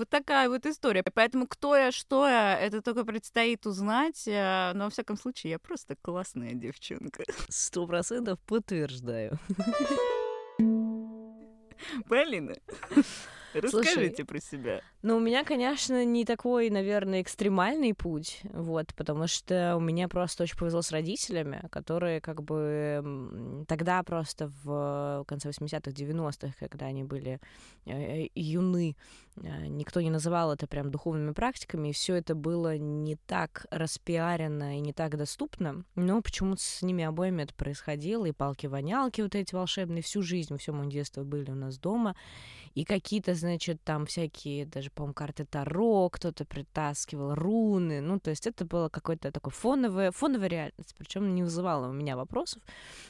Вот 0.00 0.08
такая 0.08 0.48
вот 0.48 0.64
история. 0.64 1.02
Поэтому 1.02 1.46
кто 1.46 1.76
я, 1.76 1.92
что 1.92 2.26
я, 2.26 2.58
это 2.58 2.80
только 2.80 3.04
предстоит 3.04 3.66
узнать. 3.66 4.26
э, 4.26 4.72
Но, 4.72 4.84
во 4.84 4.90
всяком 4.90 5.18
случае, 5.18 5.50
я 5.50 5.58
просто 5.58 5.94
классная 6.00 6.54
девчонка. 6.54 7.22
Сто 7.50 7.86
процентов 7.86 8.40
подтверждаю. 8.46 9.38
Полина, 12.08 12.54
расскажите 13.52 14.24
про 14.24 14.40
себя. 14.40 14.80
Ну, 15.02 15.16
у 15.16 15.20
меня, 15.20 15.44
конечно, 15.44 16.04
не 16.04 16.24
такой, 16.24 16.70
наверное, 16.70 17.22
экстремальный 17.22 17.94
путь, 17.94 18.40
вот, 18.44 18.94
потому 18.94 19.26
что 19.26 19.76
у 19.76 19.80
меня 19.80 20.08
просто 20.08 20.44
очень 20.44 20.56
повезло 20.56 20.82
с 20.82 20.92
родителями, 20.92 21.66
которые 21.70 22.20
как 22.20 22.42
бы 22.42 23.64
тогда 23.66 24.02
просто 24.02 24.50
в 24.62 25.24
конце 25.26 25.48
80-х, 25.48 25.90
90-х, 25.90 26.52
когда 26.58 26.86
они 26.86 27.04
были 27.04 27.40
э, 27.86 28.28
юны, 28.34 28.96
никто 29.42 30.00
не 30.00 30.10
называл 30.10 30.52
это 30.52 30.66
прям 30.66 30.90
духовными 30.90 31.32
практиками, 31.32 31.88
и 31.88 31.92
все 31.92 32.14
это 32.14 32.34
было 32.34 32.76
не 32.76 33.16
так 33.16 33.66
распиарено 33.70 34.76
и 34.76 34.80
не 34.80 34.92
так 34.92 35.16
доступно, 35.16 35.84
но 35.94 36.20
почему-то 36.22 36.62
с 36.62 36.82
ними 36.82 37.04
обоими 37.04 37.42
это 37.42 37.54
происходило, 37.54 38.26
и 38.26 38.32
палки-вонялки 38.32 39.20
вот 39.20 39.34
эти 39.34 39.54
волшебные 39.54 40.02
всю 40.02 40.22
жизнь, 40.22 40.56
все 40.58 40.72
мое 40.72 40.90
детство 40.90 41.24
были 41.24 41.50
у 41.50 41.54
нас 41.54 41.78
дома, 41.78 42.16
и 42.74 42.84
какие-то, 42.84 43.34
значит, 43.34 43.82
там 43.82 44.06
всякие, 44.06 44.66
даже, 44.66 44.90
по-моему, 44.90 45.14
карты 45.14 45.44
Таро, 45.44 46.08
кто-то 46.10 46.44
притаскивал 46.44 47.34
руны, 47.34 48.00
ну, 48.00 48.20
то 48.20 48.30
есть 48.30 48.46
это 48.46 48.64
было 48.64 48.88
какое-то 48.88 49.32
такое 49.32 49.52
фоновое, 49.52 50.12
фоновая 50.12 50.48
реальность, 50.48 50.94
причем 50.96 51.34
не 51.34 51.42
вызывало 51.42 51.88
у 51.88 51.92
меня 51.92 52.16
вопросов, 52.16 52.62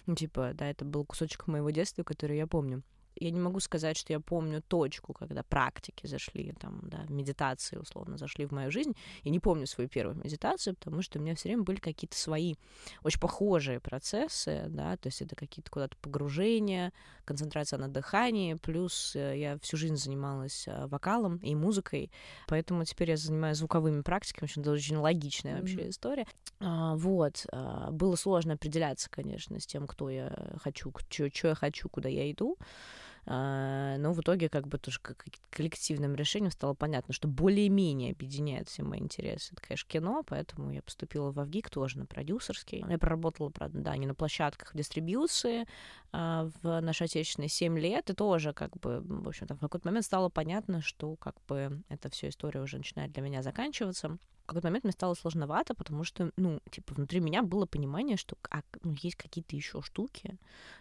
ну, 0.07 0.15
типа, 0.15 0.53
да, 0.55 0.71
это 0.71 0.85
был 0.85 1.05
кусочек 1.05 1.47
моего 1.47 1.71
детства, 1.71 2.03
который 2.03 2.37
я 2.37 2.47
помню. 2.47 2.83
Я 3.17 3.31
не 3.31 3.41
могу 3.41 3.61
сказать, 3.61 3.97
что 3.97 4.13
я 4.13 4.21
помню 4.21 4.63
точку, 4.63 5.13
когда 5.13 5.43
практики 5.43 6.07
зашли, 6.07 6.53
там, 6.59 6.81
да, 6.83 7.05
медитации, 7.09 7.77
условно, 7.77 8.17
зашли 8.17 8.47
в 8.47 8.53
мою 8.53 8.71
жизнь. 8.71 8.95
Я 9.23 9.31
не 9.31 9.41
помню 9.41 9.67
свою 9.67 9.89
первую 9.89 10.17
медитацию, 10.17 10.77
потому 10.77 11.03
что 11.03 11.19
у 11.19 11.23
меня 11.23 11.35
все 11.35 11.49
время 11.49 11.63
были 11.63 11.79
какие-то 11.79 12.17
свои 12.17 12.55
очень 13.03 13.21
похожие 13.21 13.81
процессы, 13.81 14.67
да, 14.69 14.97
то 14.97 15.09
есть 15.09 15.23
это 15.23 15.37
какие-то 15.37 15.71
куда-то 15.71 15.97
погружения, 15.99 16.93
концентрация 17.25 17.79
на 17.79 17.89
дыхании, 17.89 18.55
плюс 18.55 19.15
э, 19.15 19.39
я 19.39 19.59
всю 19.59 19.77
жизнь 19.77 19.97
занималась 19.97 20.67
э, 20.67 20.87
вокалом 20.87 21.37
и 21.39 21.55
музыкой, 21.55 22.11
поэтому 22.49 22.85
теперь 22.85 23.11
я 23.11 23.17
занимаюсь 23.17 23.59
звуковыми 23.59 24.03
практиками, 24.03 24.47
в 24.47 24.51
общем, 24.51 24.63
это 24.63 24.73
очень 24.73 24.97
логичная 24.97 25.61
вообще 25.61 25.91
история. 25.91 26.27
А, 26.59 26.95
вот, 26.97 27.47
а, 27.53 27.91
было 27.91 28.17
сложно 28.17 28.55
определяться, 28.55 29.09
конечно, 29.11 29.59
с 29.61 29.67
тем, 29.67 29.87
кто 29.87 30.11
я 30.11 30.57
хочу, 30.63 30.93
что 31.09 31.49
я 31.49 31.55
хочу, 31.55 31.89
куда 31.89 32.09
я 32.09 32.31
иду, 32.31 32.59
но 33.31 34.13
в 34.13 34.21
итоге 34.23 34.49
как 34.49 34.67
бы 34.67 34.77
тоже 34.79 34.99
коллективным 35.51 36.17
решением 36.17 36.51
стало 36.51 36.75
понятно, 36.75 37.15
что 37.15 37.29
более-менее 37.29 38.11
объединяет 38.11 38.69
все 38.69 38.83
мои 38.83 38.99
интересы. 38.99 39.53
Это, 39.53 39.63
конечно, 39.63 39.89
кино, 39.89 40.25
поэтому 40.27 40.73
я 40.73 40.83
поступила 40.83 41.31
в 41.31 41.39
Авгик 41.39 41.71
тоже 41.71 41.99
на 41.99 42.07
продюсерский. 42.07 42.85
Я 42.89 42.99
проработала, 42.99 43.51
правда, 43.51 43.79
да, 43.79 43.97
не 43.97 44.09
на 44.09 44.17
площадках 44.17 44.75
дистрибьюции 44.75 45.69
а, 46.11 46.51
в 46.61 46.81
нашей 46.81 47.05
отечественной 47.05 47.49
7 47.49 47.79
лет, 47.79 48.11
и 48.11 48.15
тоже 48.15 48.53
как 48.53 48.77
бы, 48.79 49.01
в 49.01 49.29
общем-то, 49.29 49.55
в 49.55 49.61
какой-то 49.61 49.87
момент 49.87 50.05
стало 50.05 50.29
понятно, 50.29 50.83
что 50.83 51.15
как 51.15 51.37
бы 51.47 51.85
эта 51.89 52.11
вся 52.11 52.31
история 52.31 52.61
уже 52.61 52.79
начинает 52.79 53.13
для 53.13 53.23
меня 53.23 53.43
заканчиваться. 53.43 54.19
В 54.43 54.47
какой-то 54.47 54.67
момент 54.67 54.83
мне 54.83 54.93
стало 54.93 55.15
сложновато, 55.15 55.77
потому 55.77 56.03
что, 56.03 56.33
ну, 56.37 56.61
типа, 56.69 56.95
внутри 56.95 57.21
меня 57.21 57.45
было 57.45 57.67
понимание, 57.67 58.17
что 58.17 58.37
а, 58.51 58.63
ну, 58.83 58.97
есть 59.01 59.15
какие-то 59.15 59.55
еще 59.55 59.83
штуки, 59.83 60.37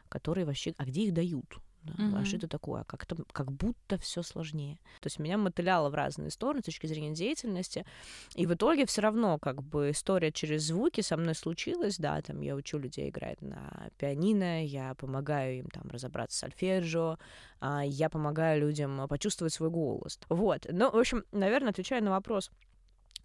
которые 0.08 0.48
вообще, 0.48 0.74
а 0.78 0.86
где 0.86 1.04
их 1.04 1.14
дают? 1.14 1.60
Да, 1.84 1.94
А 1.98 2.02
Мгм. 2.04 2.26
что 2.26 2.38
это 2.38 2.48
такое? 2.48 2.84
Как-то, 2.84 3.16
как 3.32 3.52
будто 3.52 3.98
все 3.98 4.22
сложнее. 4.22 4.80
То 5.02 5.08
есть 5.08 5.18
меня 5.20 5.38
мотыляло 5.38 5.90
в 5.90 5.94
разные 5.96 6.30
стороны 6.30 6.62
с 6.62 6.66
точки 6.66 6.88
зрения 6.88 7.14
деятельности. 7.14 7.86
И 8.36 8.46
в 8.46 8.54
итоге 8.54 8.86
все 8.86 9.02
равно 9.02 9.40
как 9.40 9.64
бы 9.64 9.92
история 9.92 10.32
через 10.32 10.64
звуки 10.64 11.02
со 11.02 11.16
мной 11.18 11.36
случилась. 11.36 11.98
Да, 11.98 12.22
там 12.22 12.42
я 12.42 12.56
учу 12.56 12.78
людей 12.78 13.10
играть 13.10 13.42
на 13.42 13.90
пианино, 13.98 14.66
я 14.66 14.94
помогаю 14.96 15.60
им 15.60 15.70
там 15.70 15.84
разобраться 15.90 16.38
с 16.38 16.44
альфеджио, 16.44 17.18
а, 17.60 17.84
я 17.86 18.10
помогаю 18.10 18.60
людям 18.62 19.08
почувствовать 19.08 19.54
свой 19.54 19.70
голос. 19.70 20.20
Вот. 20.30 20.66
Ну, 20.70 20.92
в 20.92 20.98
общем, 20.98 21.24
наверное, 21.32 21.70
отвечая 21.70 22.02
на 22.02 22.12
вопрос, 22.12 22.52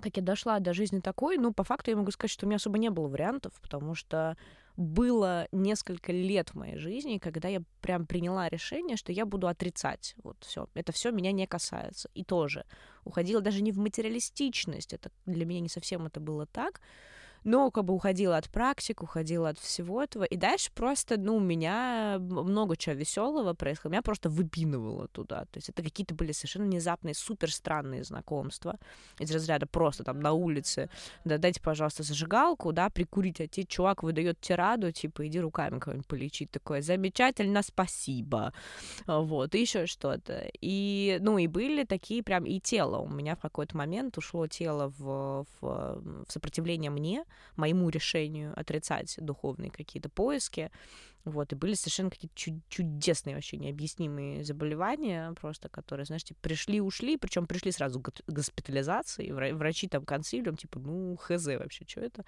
как 0.00 0.16
я 0.16 0.23
дошла 0.23 0.58
до 0.61 0.73
жизни 0.75 1.00
такой, 1.00 1.38
ну, 1.38 1.52
по 1.52 1.64
факту 1.64 1.90
я 1.90 1.96
могу 1.96 2.11
сказать, 2.11 2.30
что 2.30 2.46
у 2.46 2.49
меня 2.49 2.56
особо 2.56 2.78
не 2.78 2.90
было 2.90 3.08
вариантов, 3.08 3.52
потому 3.62 3.94
что 3.94 4.37
было 4.76 5.46
несколько 5.52 6.12
лет 6.12 6.50
в 6.50 6.54
моей 6.54 6.76
жизни, 6.76 7.18
когда 7.18 7.48
я 7.48 7.62
прям 7.80 8.06
приняла 8.06 8.48
решение, 8.48 8.96
что 8.96 9.12
я 9.12 9.24
буду 9.24 9.46
отрицать. 9.46 10.14
Вот 10.22 10.36
все. 10.40 10.68
Это 10.74 10.92
все 10.92 11.12
меня 11.12 11.32
не 11.32 11.46
касается. 11.46 12.10
И 12.14 12.24
тоже 12.24 12.64
уходила 13.04 13.40
даже 13.40 13.62
не 13.62 13.72
в 13.72 13.78
материалистичность. 13.78 14.92
Это 14.92 15.10
для 15.26 15.46
меня 15.46 15.60
не 15.60 15.68
совсем 15.68 16.06
это 16.06 16.20
было 16.20 16.46
так. 16.46 16.80
Но 17.44 17.70
как 17.70 17.84
бы 17.84 17.94
уходила 17.94 18.36
от 18.36 18.50
практик, 18.50 19.02
уходила 19.02 19.50
от 19.50 19.58
всего 19.58 20.02
этого, 20.02 20.24
и 20.24 20.36
дальше 20.36 20.70
просто, 20.74 21.18
ну, 21.18 21.36
у 21.36 21.40
меня 21.40 22.16
много 22.18 22.76
чего 22.76 22.94
веселого 22.94 23.54
происходило, 23.54 23.92
меня 23.92 24.02
просто 24.02 24.28
выпинывало 24.28 25.08
туда, 25.08 25.42
то 25.44 25.56
есть 25.56 25.68
это 25.68 25.82
какие-то 25.82 26.14
были 26.14 26.32
совершенно 26.32 26.66
внезапные, 26.66 27.14
супер 27.14 27.52
странные 27.52 28.04
знакомства 28.04 28.78
из 29.18 29.30
разряда 29.30 29.66
просто 29.66 30.04
там 30.04 30.20
на 30.20 30.32
улице, 30.32 30.90
да, 31.24 31.38
дайте, 31.38 31.60
пожалуйста, 31.60 32.02
зажигалку, 32.02 32.72
да, 32.72 32.90
прикурить, 32.90 33.40
а 33.40 33.46
тебе 33.46 33.66
чувак 33.66 34.02
выдает 34.02 34.40
тираду, 34.40 34.90
типа, 34.90 35.26
иди 35.26 35.40
руками 35.40 35.78
кого-нибудь 35.78 36.06
полечить, 36.06 36.50
такое, 36.50 36.82
замечательно, 36.82 37.62
спасибо, 37.62 38.52
вот, 39.06 39.54
и 39.54 39.60
еще 39.60 39.86
что-то, 39.86 40.48
и, 40.60 41.18
ну, 41.20 41.38
и 41.38 41.46
были 41.46 41.84
такие 41.84 42.22
прям, 42.22 42.44
и 42.44 42.60
тело. 42.60 42.98
У 42.98 43.08
меня 43.08 43.36
в 43.36 43.40
какой-то 43.40 43.76
момент 43.76 44.18
ушло 44.18 44.46
тело 44.46 44.92
в, 44.98 45.46
в, 45.60 46.24
в 46.24 46.24
сопротивление 46.28 46.90
мне, 46.90 47.24
моему 47.56 47.88
решению 47.88 48.58
отрицать 48.58 49.16
духовные 49.18 49.70
какие-то 49.70 50.08
поиски. 50.08 50.70
Вот, 51.24 51.52
и 51.52 51.56
были 51.56 51.72
совершенно 51.72 52.10
какие-то 52.10 52.36
чудесные, 52.68 53.34
вообще 53.34 53.56
необъяснимые 53.56 54.44
заболевания, 54.44 55.32
просто 55.40 55.70
которые, 55.70 56.04
знаешь, 56.04 56.24
типа, 56.24 56.38
пришли, 56.42 56.82
ушли, 56.82 57.16
причем 57.16 57.46
пришли 57.46 57.72
сразу 57.72 57.98
к 57.98 58.10
госпитализации, 58.26 59.30
врачи 59.30 59.88
там 59.88 60.04
консилиум, 60.04 60.56
типа, 60.56 60.78
ну, 60.80 61.16
хз 61.16 61.46
вообще, 61.46 61.86
что 61.88 62.02
это? 62.02 62.26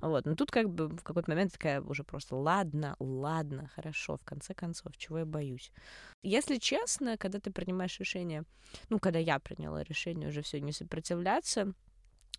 Вот, 0.00 0.26
но 0.26 0.36
тут 0.36 0.52
как 0.52 0.70
бы 0.70 0.86
в 0.86 1.02
какой-то 1.02 1.28
момент 1.28 1.54
такая 1.54 1.80
уже 1.80 2.04
просто, 2.04 2.36
ладно, 2.36 2.94
ладно, 3.00 3.68
хорошо, 3.74 4.16
в 4.16 4.24
конце 4.24 4.54
концов, 4.54 4.96
чего 4.96 5.18
я 5.18 5.26
боюсь? 5.26 5.72
Если 6.22 6.58
честно, 6.58 7.16
когда 7.16 7.40
ты 7.40 7.50
принимаешь 7.50 7.98
решение, 7.98 8.44
ну, 8.90 9.00
когда 9.00 9.18
я 9.18 9.40
приняла 9.40 9.82
решение 9.82 10.28
уже 10.28 10.42
все 10.42 10.60
не 10.60 10.70
сопротивляться, 10.70 11.72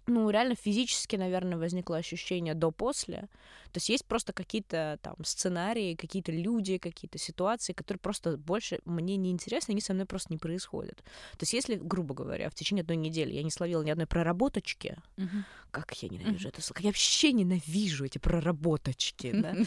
ну, 0.07 0.29
реально 0.29 0.55
физически, 0.55 1.17
наверное, 1.17 1.57
возникло 1.57 1.97
ощущение 1.97 2.53
до-после. 2.53 3.27
То 3.73 3.77
есть 3.77 3.89
есть 3.89 4.05
просто 4.05 4.31
какие-то 4.31 4.97
там 5.01 5.15
сценарии, 5.23 5.95
какие-то 5.95 6.31
люди, 6.31 6.77
какие-то 6.77 7.17
ситуации, 7.17 7.73
которые 7.73 7.99
просто 7.99 8.37
больше 8.37 8.79
мне 8.85 9.17
не 9.17 9.31
интересны, 9.31 9.73
они 9.73 9.81
со 9.81 9.93
мной 9.93 10.05
просто 10.05 10.31
не 10.31 10.37
происходят. 10.37 10.97
То 10.97 11.41
есть 11.41 11.53
если, 11.53 11.75
грубо 11.75 12.15
говоря, 12.15 12.49
в 12.49 12.55
течение 12.55 12.83
одной 12.83 12.95
недели 12.95 13.33
я 13.33 13.43
не 13.43 13.51
словила 13.51 13.83
ни 13.83 13.91
одной 13.91 14.07
проработочки, 14.07 14.97
uh-huh. 15.17 15.43
Как 15.81 16.01
я 16.03 16.09
ненавижу 16.11 16.49
это 16.49 16.61
слово, 16.61 16.79
я 16.81 16.89
вообще 16.89 17.31
ненавижу 17.31 18.05
эти 18.05 18.17
проработочки, 18.17 19.31
да? 19.31 19.55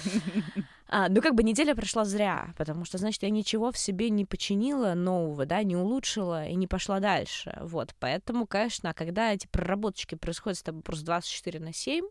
А, 0.92 1.08
ну, 1.08 1.22
как 1.22 1.36
бы 1.36 1.44
неделя 1.44 1.76
прошла 1.76 2.04
зря, 2.04 2.52
потому 2.58 2.84
что, 2.84 2.98
значит, 2.98 3.22
я 3.22 3.30
ничего 3.30 3.70
в 3.70 3.78
себе 3.78 4.10
не 4.10 4.24
починила 4.24 4.94
нового, 4.94 5.46
да, 5.46 5.62
не 5.62 5.76
улучшила 5.76 6.48
и 6.48 6.56
не 6.56 6.66
пошла 6.66 6.98
дальше. 6.98 7.56
Вот, 7.60 7.94
поэтому, 8.00 8.44
конечно, 8.44 8.92
когда 8.92 9.32
эти 9.32 9.46
проработочки 9.46 10.16
происходят 10.16 10.58
с 10.58 10.64
тобой 10.64 10.82
просто 10.82 11.06
24 11.06 11.60
на 11.60 11.72
7, 11.72 12.04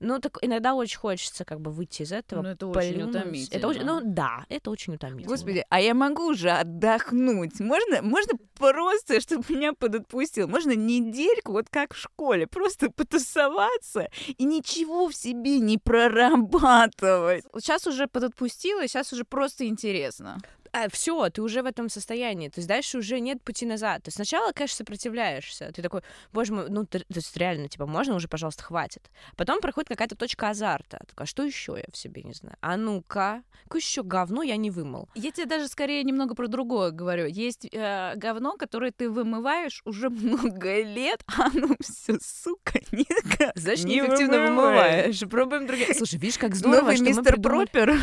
ну, 0.00 0.18
так 0.18 0.38
иногда 0.40 0.74
очень 0.74 0.98
хочется 0.98 1.44
как 1.44 1.60
бы 1.60 1.70
выйти 1.70 2.02
из 2.02 2.12
этого. 2.12 2.42
Ну, 2.42 2.48
это 2.48 2.66
очень 2.66 3.02
утомительно. 3.02 3.58
Это 3.58 3.68
очень, 3.68 3.84
ну, 3.84 4.00
да, 4.02 4.46
это 4.48 4.70
очень 4.70 4.94
утомительно. 4.94 5.28
Господи, 5.28 5.64
а 5.68 5.80
я 5.80 5.94
могу 5.94 6.28
уже 6.28 6.50
отдохнуть? 6.50 7.60
Можно, 7.60 8.02
можно 8.02 8.38
просто, 8.58 9.20
чтобы 9.20 9.44
меня 9.48 9.74
подотпустил? 9.74 10.48
Можно 10.48 10.72
недельку, 10.72 11.52
вот 11.52 11.66
как 11.70 11.94
в 11.94 11.98
школе, 11.98 12.46
просто 12.46 12.90
потусоваться 12.90 14.08
и 14.26 14.44
ничего 14.44 15.08
в 15.08 15.14
себе 15.14 15.58
не 15.58 15.76
прорабатывать. 15.78 17.44
Сейчас 17.58 17.86
уже 17.86 18.08
подотпустила, 18.08 18.88
сейчас 18.88 19.12
уже 19.12 19.24
просто 19.24 19.66
интересно 19.66 20.38
а, 20.72 20.88
все, 20.88 21.28
ты 21.30 21.42
уже 21.42 21.62
в 21.62 21.66
этом 21.66 21.88
состоянии, 21.88 22.48
то 22.48 22.58
есть 22.58 22.68
дальше 22.68 22.98
уже 22.98 23.20
нет 23.20 23.42
пути 23.42 23.66
назад. 23.66 24.04
То 24.04 24.08
есть 24.08 24.16
сначала, 24.16 24.52
конечно, 24.52 24.76
сопротивляешься, 24.76 25.72
ты 25.72 25.82
такой, 25.82 26.02
боже 26.32 26.52
мой, 26.52 26.68
ну, 26.68 26.84
ты, 26.86 27.00
то 27.00 27.04
есть 27.16 27.36
реально, 27.36 27.68
типа, 27.68 27.86
можно 27.86 28.14
уже, 28.14 28.28
пожалуйста, 28.28 28.62
хватит. 28.62 29.10
Потом 29.36 29.60
проходит 29.60 29.88
какая-то 29.88 30.16
точка 30.16 30.50
азарта, 30.50 31.00
такая, 31.06 31.26
что 31.26 31.42
еще 31.42 31.74
я 31.76 31.84
в 31.92 31.96
себе 31.96 32.22
не 32.22 32.32
знаю? 32.32 32.56
А 32.60 32.76
ну-ка, 32.76 33.42
какое 33.64 33.80
еще 33.80 34.02
говно 34.02 34.42
я 34.42 34.56
не 34.56 34.70
вымыл? 34.70 35.08
Я 35.14 35.30
тебе 35.30 35.46
даже 35.46 35.68
скорее 35.68 36.02
немного 36.04 36.34
про 36.34 36.46
другое 36.46 36.90
говорю. 36.90 37.26
Есть 37.26 37.66
э, 37.72 38.12
говно, 38.16 38.56
которое 38.56 38.92
ты 38.92 39.10
вымываешь 39.10 39.82
уже 39.84 40.08
много 40.10 40.82
лет, 40.82 41.24
а 41.26 41.46
оно 41.46 41.74
все, 41.80 42.18
сука, 42.20 42.80
никак 42.92 43.56
Значит, 43.56 43.86
неэффективно 43.86 44.46
вымываешь. 44.46 45.20
Пробуем 45.28 45.66
другие. 45.66 45.94
Слушай, 45.94 46.18
видишь, 46.18 46.38
как 46.38 46.54
здорово, 46.54 46.80
Новый 46.82 46.96
что 46.96 47.04
мистер 47.04 47.36
мы 47.36 47.42
придумали... 47.42 47.66
Пропер. 47.66 48.00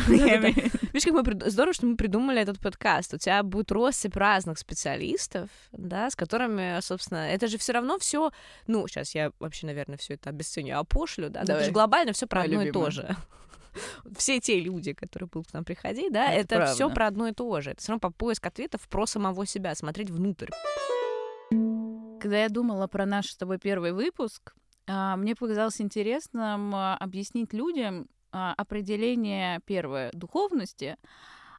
Видишь, 0.92 1.04
как 1.04 1.12
мы 1.12 1.50
здорово, 1.50 1.72
что 1.72 1.86
мы 1.86 1.96
придумали 1.96 2.40
этот 2.40 2.57
подкаст. 2.58 3.14
У 3.14 3.18
тебя 3.18 3.42
будет 3.42 3.72
россыпь 3.72 4.16
разных 4.16 4.58
специалистов, 4.58 5.50
да, 5.72 6.10
с 6.10 6.16
которыми, 6.16 6.80
собственно, 6.80 7.28
это 7.28 7.48
же 7.48 7.58
все 7.58 7.72
равно 7.72 7.98
все, 7.98 8.30
ну, 8.66 8.86
сейчас 8.86 9.14
я 9.14 9.32
вообще, 9.38 9.66
наверное, 9.66 9.96
все 9.96 10.14
это 10.14 10.30
обесценю, 10.30 10.78
опошлю, 10.78 11.30
да, 11.30 11.42
это 11.42 11.64
же 11.64 11.70
глобально 11.70 12.12
все 12.12 12.26
про 12.26 12.42
одно 12.42 12.62
и 12.62 12.70
то 12.70 12.90
же 12.90 13.16
все 14.16 14.40
те 14.40 14.60
люди, 14.60 14.92
которые 14.92 15.28
будут 15.28 15.50
к 15.50 15.52
нам 15.52 15.64
приходить, 15.64 16.12
да, 16.12 16.32
это, 16.32 16.56
это 16.56 16.72
все 16.72 16.90
про 16.90 17.06
одно 17.06 17.28
и 17.28 17.32
то 17.32 17.60
же. 17.60 17.70
Это 17.70 17.80
все 17.80 17.92
равно 17.92 18.00
по 18.00 18.10
поиск 18.10 18.46
ответов 18.46 18.88
про 18.88 19.06
самого 19.06 19.46
себя, 19.46 19.74
смотреть 19.74 20.10
внутрь. 20.10 20.50
Когда 22.20 22.42
я 22.42 22.48
думала 22.48 22.86
про 22.88 23.06
наш 23.06 23.26
с 23.26 23.36
тобой 23.36 23.58
первый 23.58 23.92
выпуск, 23.92 24.54
а, 24.86 25.16
мне 25.16 25.34
показалось 25.34 25.80
интересным 25.80 26.74
а, 26.74 26.96
объяснить 26.96 27.52
людям 27.52 28.08
а, 28.32 28.54
определение 28.56 29.60
первое 29.64 30.10
духовности, 30.12 30.96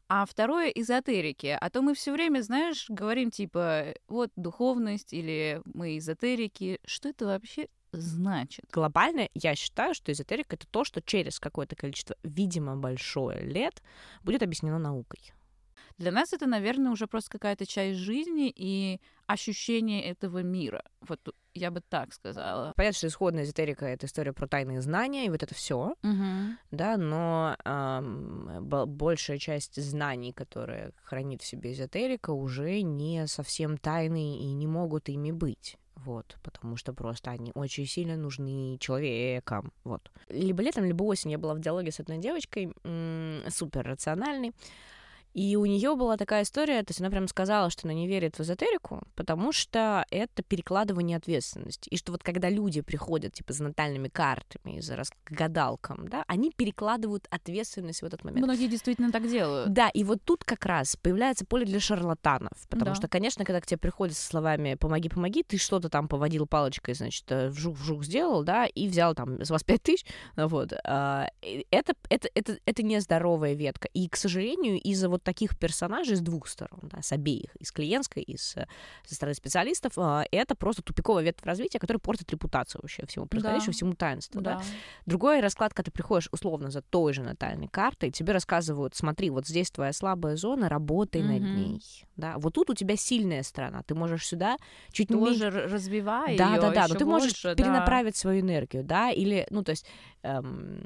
а 0.09 0.25
второе— 0.25 0.69
эзотерики. 0.75 1.55
А 1.59 1.69
то 1.69 1.83
мы 1.83 1.93
все 1.93 2.11
время, 2.11 2.41
знаешь, 2.41 2.87
говорим 2.89 3.29
типа, 3.29 3.93
вот 4.07 4.31
духовность 4.35 5.13
или 5.13 5.61
мы 5.65 5.99
эзотерики. 5.99 6.79
Что 6.83 7.09
это 7.09 7.27
вообще 7.27 7.67
значит? 7.91 8.65
Глобально 8.71 9.29
я 9.35 9.55
считаю, 9.55 9.93
что 9.93 10.11
эзотерика— 10.11 10.55
это 10.57 10.65
то, 10.67 10.83
что 10.83 11.01
через 11.01 11.39
какое-то 11.39 11.75
количество, 11.75 12.15
видимо, 12.23 12.75
большое 12.75 13.41
лет 13.41 13.83
будет 14.23 14.41
объяснено 14.41 14.79
наукой. 14.79 15.31
Для 15.99 16.11
нас 16.11 16.33
это, 16.33 16.47
наверное, 16.47 16.91
уже 16.91 17.05
просто 17.05 17.29
какая-то 17.29 17.67
часть 17.67 17.99
жизни 17.99 18.51
и 18.55 18.99
ощущение 19.29 20.03
этого 20.05 20.41
мира. 20.41 20.83
Вот 21.01 21.19
я 21.53 21.69
бы 21.69 21.81
так 21.81 22.13
сказала. 22.13 22.73
Понятно, 22.75 22.97
что 22.97 23.07
исходная 23.07 23.43
эзотерика— 23.43 23.85
это 23.87 24.07
история 24.07 24.33
про 24.33 24.47
тайные 24.47 24.81
знания, 24.81 25.25
и 25.25 25.29
вот 25.29 25.43
это 25.43 25.53
все, 25.53 25.93
угу. 26.01 26.57
да, 26.71 26.97
но 26.97 27.55
эм, 27.63 28.65
большая 28.87 29.37
часть 29.37 29.79
знаний, 29.81 30.33
которые 30.33 30.93
хранит 31.03 31.43
в 31.43 31.45
себе 31.45 31.73
эзотерика, 31.73 32.31
уже 32.31 32.81
не 32.81 33.27
совсем 33.27 33.77
тайные 33.77 34.39
и 34.39 34.51
не 34.51 34.65
могут 34.65 35.09
ими 35.09 35.31
быть. 35.31 35.77
Вот, 35.95 36.37
потому 36.41 36.75
что 36.77 36.93
просто 36.93 37.29
они 37.29 37.51
очень 37.53 37.85
сильно 37.85 38.15
нужны 38.15 38.77
человекам. 38.79 39.71
Вот. 39.83 40.11
Либо 40.29 40.63
летом, 40.63 40.85
либо 40.85 41.03
осенью 41.03 41.37
я 41.37 41.37
была 41.37 41.53
в 41.53 41.59
диалоге 41.59 41.91
с 41.91 41.99
одной 41.99 42.17
девочкой, 42.17 42.73
супер 43.49 43.85
рациональной, 43.85 44.53
и 45.33 45.55
у 45.55 45.65
нее 45.65 45.95
была 45.95 46.17
такая 46.17 46.43
история, 46.43 46.81
то 46.83 46.91
есть 46.91 46.99
она 46.99 47.09
прям 47.09 47.27
сказала, 47.27 47.69
что 47.69 47.87
она 47.87 47.93
не 47.93 48.07
верит 48.07 48.37
в 48.37 48.41
эзотерику, 48.41 49.03
потому 49.15 49.51
что 49.51 50.05
это 50.09 50.43
перекладывание 50.43 51.17
ответственности. 51.17 51.89
И 51.89 51.97
что 51.97 52.11
вот 52.11 52.23
когда 52.23 52.49
люди 52.49 52.81
приходят, 52.81 53.33
типа, 53.33 53.53
за 53.53 53.63
натальными 53.63 54.07
картами, 54.07 54.79
за 54.79 54.95
рас... 54.95 55.11
гадалкам, 55.29 56.07
да, 56.07 56.23
они 56.27 56.51
перекладывают 56.51 57.27
ответственность 57.29 58.01
в 58.01 58.05
этот 58.05 58.23
момент. 58.23 58.45
Многие 58.45 58.67
действительно 58.67 59.11
так 59.11 59.27
делают. 59.29 59.71
Да, 59.71 59.89
и 59.89 60.03
вот 60.03 60.19
тут 60.23 60.43
как 60.43 60.65
раз 60.65 60.95
появляется 60.95 61.45
поле 61.45 61.65
для 61.65 61.79
шарлатанов, 61.79 62.67
потому 62.69 62.91
да. 62.91 62.95
что, 62.95 63.07
конечно, 63.07 63.45
когда 63.45 63.61
к 63.61 63.65
тебе 63.65 63.77
приходят 63.77 64.15
со 64.15 64.25
словами 64.25 64.75
«помоги, 64.75 65.09
помоги», 65.09 65.43
ты 65.43 65.57
что-то 65.57 65.89
там 65.89 66.07
поводил 66.07 66.47
палочкой, 66.47 66.95
значит, 66.95 67.25
э, 67.29 67.49
вжух-вжух 67.49 68.03
сделал, 68.03 68.43
да, 68.43 68.65
и 68.65 68.87
взял 68.87 69.13
там 69.13 69.41
с 69.41 69.49
вас 69.49 69.63
пять 69.63 69.83
тысяч, 69.83 70.05
вот. 70.35 70.73
А, 70.83 71.27
это, 71.71 71.93
это, 72.09 72.29
это, 72.33 72.57
это 72.65 72.83
нездоровая 72.83 73.53
ветка. 73.53 73.87
И, 73.93 74.07
к 74.09 74.15
сожалению, 74.15 74.79
из-за 74.79 75.09
вот 75.09 75.18
вот 75.19 75.23
таких 75.23 75.58
персонажей 75.58 76.15
с 76.15 76.21
двух 76.21 76.47
сторон, 76.47 76.79
да, 76.84 77.01
с 77.01 77.12
обеих, 77.12 77.55
и 77.60 77.65
с 77.65 77.71
клиентской, 77.71 78.23
и 78.23 78.38
с, 78.38 78.55
со 79.05 79.15
стороны 79.15 79.36
специалистов, 79.36 79.93
а, 79.97 80.23
это 80.32 80.55
просто 80.55 80.82
тупиковая 80.82 81.23
ветвь 81.23 81.43
развития, 81.43 81.79
которая 81.79 81.99
портит 81.99 82.32
репутацию 82.32 82.82
вообще 82.82 83.05
всему 83.05 83.25
происходящему, 83.25 83.67
да. 83.67 83.73
всему 83.73 83.93
таинству. 83.93 84.41
Да. 84.41 84.55
Да. 84.55 84.63
Другой 85.05 85.41
расклад, 85.41 85.73
когда 85.73 85.88
ты 85.88 85.91
приходишь 85.91 86.29
условно 86.32 86.71
за 86.71 86.82
той 86.82 87.13
же 87.13 87.21
натальной 87.21 87.67
картой, 87.67 88.12
тебе 88.12 88.34
рассказывают, 88.34 88.95
смотри, 88.95 89.29
вот 89.29 89.47
здесь 89.47 89.71
твоя 89.71 89.93
слабая 89.93 90.36
зона, 90.36 90.69
работай 90.69 91.21
mm-hmm. 91.21 91.39
над 91.39 91.41
ней. 91.41 91.82
Да. 92.15 92.36
Вот 92.38 92.53
тут 92.53 92.69
у 92.69 92.73
тебя 92.73 92.95
сильная 92.95 93.43
сторона, 93.43 93.84
ты 93.84 93.95
можешь 93.95 94.25
сюда 94.25 94.58
чуть 94.91 95.10
Тоже 95.10 95.45
меньше... 95.45 95.49
развивай 95.51 96.38
Да, 96.38 96.51
её 96.51 96.62
да, 96.62 96.71
да, 96.71 96.88
но 96.88 96.95
ты 96.95 97.05
можешь 97.05 97.43
больше, 97.43 97.55
перенаправить 97.55 98.13
да. 98.13 98.19
свою 98.19 98.41
энергию, 98.41 98.84
да, 98.84 99.12
или, 99.12 99.47
ну, 99.49 99.63
то 99.63 99.71
есть, 99.71 99.86
эм, 100.23 100.82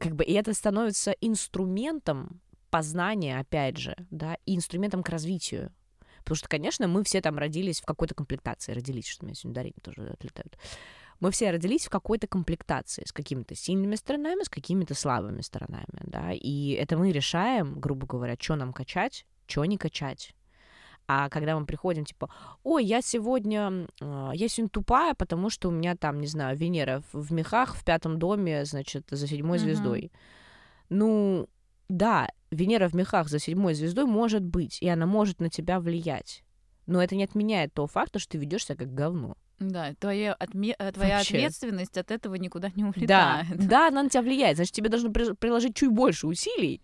как 0.00 0.14
бы, 0.14 0.24
и 0.24 0.32
это 0.32 0.52
становится 0.52 1.12
инструментом 1.20 2.40
познания, 2.74 3.38
опять 3.38 3.76
же, 3.76 3.94
да, 4.10 4.36
и 4.46 4.56
инструментом 4.56 5.04
к 5.04 5.08
развитию. 5.08 5.70
Потому 6.18 6.36
что, 6.36 6.48
конечно, 6.48 6.88
мы 6.88 7.04
все 7.04 7.20
там 7.20 7.38
родились 7.38 7.80
в 7.80 7.84
какой-то 7.84 8.16
комплектации. 8.16 8.72
Родились, 8.72 9.06
что 9.06 9.24
у 9.24 9.26
меня 9.26 9.36
сегодня 9.36 9.54
дарения 9.54 9.80
тоже 9.80 10.08
отлетают. 10.08 10.58
Мы 11.20 11.30
все 11.30 11.52
родились 11.52 11.86
в 11.86 11.90
какой-то 11.90 12.26
комплектации 12.26 13.04
с 13.06 13.12
какими-то 13.12 13.54
сильными 13.54 13.94
сторонами, 13.94 14.42
с 14.42 14.48
какими-то 14.48 14.94
слабыми 14.94 15.42
сторонами, 15.42 16.00
да, 16.02 16.32
и 16.32 16.70
это 16.72 16.96
мы 16.96 17.12
решаем, 17.12 17.78
грубо 17.78 18.08
говоря, 18.08 18.34
что 18.40 18.56
нам 18.56 18.72
качать, 18.72 19.24
что 19.46 19.64
не 19.64 19.78
качать. 19.78 20.34
А 21.06 21.28
когда 21.28 21.56
мы 21.56 21.66
приходим, 21.66 22.04
типа, 22.04 22.28
ой, 22.64 22.84
я 22.84 23.02
сегодня, 23.02 23.86
э, 24.00 24.30
я 24.34 24.48
сегодня 24.48 24.70
тупая, 24.70 25.14
потому 25.14 25.48
что 25.48 25.68
у 25.68 25.70
меня 25.70 25.94
там, 25.94 26.18
не 26.18 26.26
знаю, 26.26 26.56
Венера 26.56 27.04
в, 27.12 27.32
мехах 27.32 27.76
в 27.76 27.84
пятом 27.84 28.18
доме, 28.18 28.64
значит, 28.64 29.06
за 29.10 29.28
седьмой 29.28 29.58
Мгм. 29.58 29.66
звездой. 29.66 30.10
Ну, 30.88 31.48
да, 31.88 32.28
Венера 32.54 32.88
в 32.88 32.94
мехах 32.94 33.28
за 33.28 33.38
седьмой 33.38 33.74
звездой 33.74 34.04
может 34.06 34.42
быть, 34.42 34.78
и 34.80 34.88
она 34.88 35.06
может 35.06 35.40
на 35.40 35.50
тебя 35.50 35.80
влиять. 35.80 36.42
Но 36.86 37.02
это 37.02 37.16
не 37.16 37.24
отменяет 37.24 37.72
того 37.74 37.86
факта, 37.86 38.18
что 38.18 38.32
ты 38.32 38.38
ведешь 38.38 38.64
себя 38.66 38.76
как 38.76 38.92
говно. 38.94 39.36
Да, 39.58 39.94
твоя, 39.98 40.36
отме- 40.40 40.74
э, 40.78 40.92
твоя 40.92 41.16
Вообще. 41.18 41.36
ответственность 41.36 41.96
от 41.96 42.10
этого 42.10 42.34
никуда 42.34 42.70
не 42.74 42.82
Да, 42.82 42.88
улетает. 43.44 43.68
да, 43.68 43.88
она 43.88 44.02
на 44.02 44.08
тебя 44.10 44.22
влияет. 44.22 44.56
Значит, 44.56 44.74
тебе 44.74 44.88
должно 44.88 45.10
при- 45.12 45.32
приложить 45.34 45.76
чуть 45.76 45.90
больше 45.92 46.26
усилий, 46.26 46.80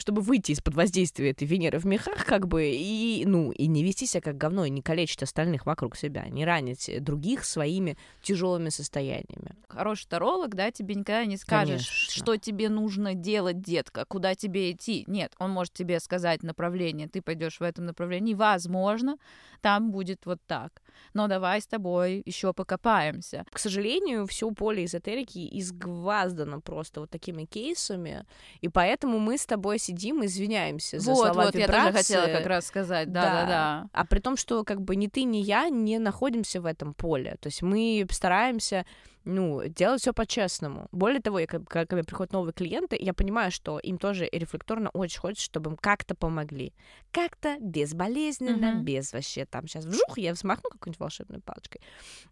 чтобы 0.00 0.22
выйти 0.22 0.52
из-под 0.52 0.74
воздействия 0.74 1.30
этой 1.30 1.46
Венеры 1.46 1.78
в 1.78 1.84
мехах, 1.84 2.24
как 2.24 2.48
бы, 2.48 2.70
и, 2.72 3.22
ну, 3.26 3.52
и 3.52 3.66
не 3.66 3.84
вести 3.84 4.06
себя 4.06 4.22
как 4.22 4.38
говно, 4.38 4.64
и 4.64 4.70
не 4.70 4.80
калечить 4.80 5.22
остальных 5.22 5.66
вокруг 5.66 5.96
себя, 5.96 6.26
не 6.28 6.44
ранить 6.44 6.90
других 7.04 7.44
своими 7.44 7.98
тяжелыми 8.22 8.70
состояниями. 8.70 9.54
Хороший 9.68 10.08
таролог, 10.08 10.54
да, 10.54 10.70
тебе 10.70 10.94
никогда 10.94 11.24
не 11.26 11.36
скажет, 11.36 11.76
Конечно. 11.76 12.12
что 12.12 12.36
тебе 12.36 12.68
нужно 12.68 13.14
делать, 13.14 13.60
детка, 13.60 14.04
куда 14.06 14.34
тебе 14.34 14.72
идти. 14.72 15.04
Нет, 15.06 15.34
он 15.38 15.50
может 15.50 15.74
тебе 15.74 16.00
сказать 16.00 16.42
направление, 16.42 17.06
ты 17.06 17.20
пойдешь 17.20 17.60
в 17.60 17.62
этом 17.62 17.86
направлении, 17.86 18.34
возможно, 18.34 19.18
там 19.60 19.90
будет 19.90 20.24
вот 20.24 20.40
так. 20.46 20.82
Но 21.12 21.28
давай 21.28 21.60
с 21.60 21.66
тобой 21.66 22.22
еще 22.24 22.52
покопаемся. 22.52 23.44
К 23.52 23.58
сожалению, 23.58 24.26
все 24.26 24.50
поле 24.50 24.84
эзотерики 24.84 25.48
изгваздано 25.58 26.60
просто 26.60 27.00
вот 27.00 27.10
такими 27.10 27.44
кейсами, 27.44 28.24
и 28.60 28.68
поэтому 28.68 29.18
мы 29.18 29.36
с 29.36 29.46
тобой 29.46 29.78
сидим 29.90 30.24
извиняемся 30.24 30.98
за 30.98 31.10
вот, 31.12 31.26
слова 31.26 31.44
вот, 31.46 31.54
я 31.54 31.66
тоже 31.66 31.92
хотела 31.92 32.22
вибрации. 32.26 32.38
как 32.38 32.46
раз 32.46 32.66
сказать, 32.66 33.12
Да. 33.12 33.22
да-да-да. 33.22 33.88
А 33.92 34.04
при 34.06 34.20
том, 34.20 34.36
что 34.36 34.64
как 34.64 34.80
бы 34.80 34.96
ни 34.96 35.06
ты, 35.08 35.24
ни 35.24 35.38
я 35.38 35.68
не 35.68 35.98
находимся 35.98 36.60
в 36.60 36.66
этом 36.66 36.94
поле. 36.94 37.36
То 37.40 37.48
есть 37.48 37.62
мы 37.62 38.06
стараемся 38.10 38.84
ну, 39.24 39.62
делать 39.68 40.00
все 40.00 40.14
по-честному. 40.14 40.88
Более 40.92 41.20
того, 41.20 41.38
я, 41.40 41.46
как- 41.46 41.68
когда 41.68 41.84
ко 41.84 41.94
мне 41.94 42.04
приходят 42.04 42.32
новые 42.32 42.54
клиенты, 42.54 42.96
я 42.98 43.12
понимаю, 43.12 43.50
что 43.50 43.78
им 43.78 43.98
тоже 43.98 44.26
рефлекторно 44.32 44.88
очень 44.94 45.20
хочется, 45.20 45.44
чтобы 45.44 45.70
им 45.72 45.76
как-то 45.76 46.14
помогли. 46.14 46.72
Как-то 47.12 47.58
безболезненно, 47.60 48.72
Мгм. 48.76 48.84
без 48.84 49.12
вообще 49.12 49.44
там 49.44 49.68
сейчас 49.68 49.84
вжух, 49.84 50.16
я 50.16 50.32
взмахну 50.32 50.70
какой-нибудь 50.70 51.00
волшебной 51.00 51.40
палочкой. 51.40 51.82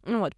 Вот. 0.04 0.32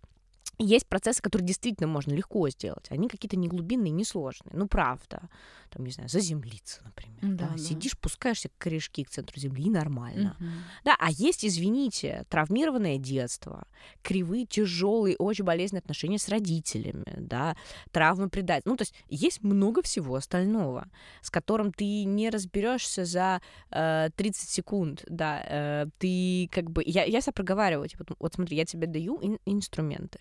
Есть 0.62 0.87
процессы, 0.87 1.23
которые 1.23 1.46
действительно 1.46 1.88
можно 1.88 2.12
легко 2.12 2.49
сделать. 2.51 2.87
Они 2.90 3.09
какие-то 3.09 3.37
не 3.37 3.49
глубинные, 3.49 3.90
не 3.90 4.05
сложные. 4.05 4.53
Ну, 4.55 4.68
правда. 4.68 5.31
Там, 5.70 5.87
не 5.87 5.90
знаю, 5.90 6.11
заземлиться, 6.11 6.83
например. 6.85 7.18
Да, 7.23 7.49
да. 7.49 7.57
Сидишь, 7.57 7.96
пускаешься 7.96 8.51
корешки 8.59 9.05
к 9.05 9.09
центру 9.11 9.40
Земли, 9.40 9.64
и 9.64 9.70
нормально. 9.70 10.37
Мгм. 10.38 10.51
Да, 10.85 10.96
а 10.99 11.11
есть, 11.11 11.46
извините, 11.46 12.27
травмированное 12.29 12.99
детство, 12.99 13.66
кривые, 14.03 14.44
тяжелые, 14.44 15.16
очень 15.16 15.44
болезненные 15.44 15.81
отношения 15.81 16.18
с 16.18 16.29
родителями, 16.29 17.07
да, 17.16 17.57
травмы 17.90 18.29
предательства. 18.29 18.70
Ну, 18.70 18.77
то 18.77 18.83
есть 18.83 18.94
есть 19.09 19.42
много 19.42 19.81
всего 19.83 20.14
остального, 20.14 20.90
с 21.23 21.31
которым 21.31 21.73
ты 21.73 22.05
не 22.05 22.29
разберешься 22.29 23.05
за 23.07 23.40
э, 23.70 24.11
30 24.14 24.49
секунд, 24.49 25.05
да, 25.09 25.42
э, 25.46 25.87
ты 25.99 26.49
как 26.53 26.70
бы... 26.70 26.83
Я, 26.85 27.05
я 27.05 27.20
себя 27.23 27.33
проговариваю, 27.33 27.88
типа, 27.88 28.05
вот 28.18 28.35
смотри, 28.35 28.57
я 28.57 28.66
тебе 28.66 28.87
даю 28.87 29.18
ин- 29.23 29.38
инструменты, 29.46 30.18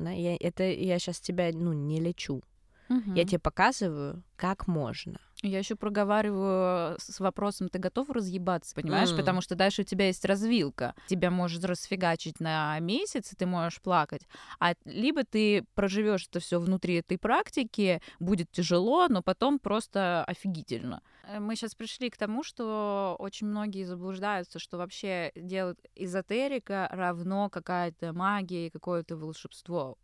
да, 0.00 0.10
я, 0.10 0.36
это 0.36 0.64
я 0.64 0.98
сейчас 0.98 1.20
тебя, 1.20 1.50
ну, 1.52 1.72
не 1.72 2.00
лечу, 2.00 2.42
Мгм. 2.88 3.14
я 3.14 3.24
тебе 3.24 3.38
показываю, 3.38 4.22
как 4.36 4.66
можно. 4.66 5.20
Я 5.42 5.58
еще 5.58 5.74
проговариваю 5.74 6.98
с 6.98 7.10
с 7.10 7.18
вопросом, 7.20 7.68
ты 7.68 7.78
готов 7.78 8.10
разъебаться, 8.10 8.74
понимаешь? 8.74 9.10
М. 9.10 9.16
Потому 9.16 9.40
что 9.40 9.54
дальше 9.54 9.82
у 9.82 9.84
тебя 9.84 10.06
есть 10.06 10.24
развилка. 10.24 10.94
Тебя 11.06 11.30
может 11.30 11.64
расфигачить 11.64 12.40
на 12.40 12.78
месяц, 12.80 13.32
и 13.32 13.36
ты 13.36 13.46
можешь 13.46 13.80
плакать. 13.80 14.22
А 14.60 14.74
либо 14.84 15.24
ты 15.24 15.64
проживешь 15.74 16.26
это 16.28 16.40
все 16.40 16.60
внутри 16.60 16.94
этой 16.96 17.18
практики, 17.18 18.00
будет 18.20 18.50
тяжело, 18.52 19.08
но 19.08 19.22
потом 19.22 19.58
просто 19.58 20.24
офигительно. 20.24 21.02
Э, 21.24 21.40
Мы 21.40 21.56
сейчас 21.56 21.74
пришли 21.74 22.10
к 22.10 22.16
тому, 22.16 22.42
что 22.44 23.16
очень 23.18 23.46
многие 23.46 23.84
заблуждаются, 23.84 24.58
что 24.58 24.76
вообще 24.78 25.32
делать 25.34 25.78
эзотерика 25.96 26.88
равно 26.92 27.48
какая-то 27.48 28.12
магия 28.12 28.66
и 28.66 28.70
какое-то 28.70 29.16
волшебство. 29.16 29.96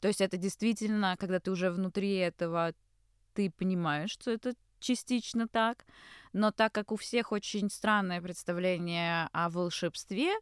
То 0.00 0.08
есть 0.08 0.20
это 0.20 0.36
действительно, 0.36 1.16
когда 1.18 1.38
ты 1.40 1.50
уже 1.50 1.70
внутри 1.70 2.14
этого, 2.16 2.72
ты 3.34 3.50
понимаешь, 3.50 4.10
что 4.10 4.30
это 4.30 4.54
частично 4.86 5.48
так, 5.48 5.84
но 6.32 6.52
так 6.52 6.72
как 6.72 6.92
у 6.92 6.96
всех 6.96 7.32
очень 7.32 7.70
странное 7.70 8.22
представление 8.22 9.28
о 9.32 9.50
волшебстве, 9.50 10.34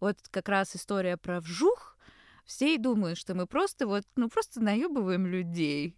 вот 0.00 0.18
как 0.30 0.48
раз 0.48 0.74
история 0.74 1.16
про 1.16 1.40
вжух, 1.40 1.96
все 2.44 2.74
и 2.74 2.78
думают, 2.78 3.18
что 3.18 3.34
мы 3.34 3.46
просто 3.46 3.86
вот, 3.86 4.04
ну 4.16 4.28
просто 4.28 4.60
наебываем 4.60 5.26
людей. 5.26 5.96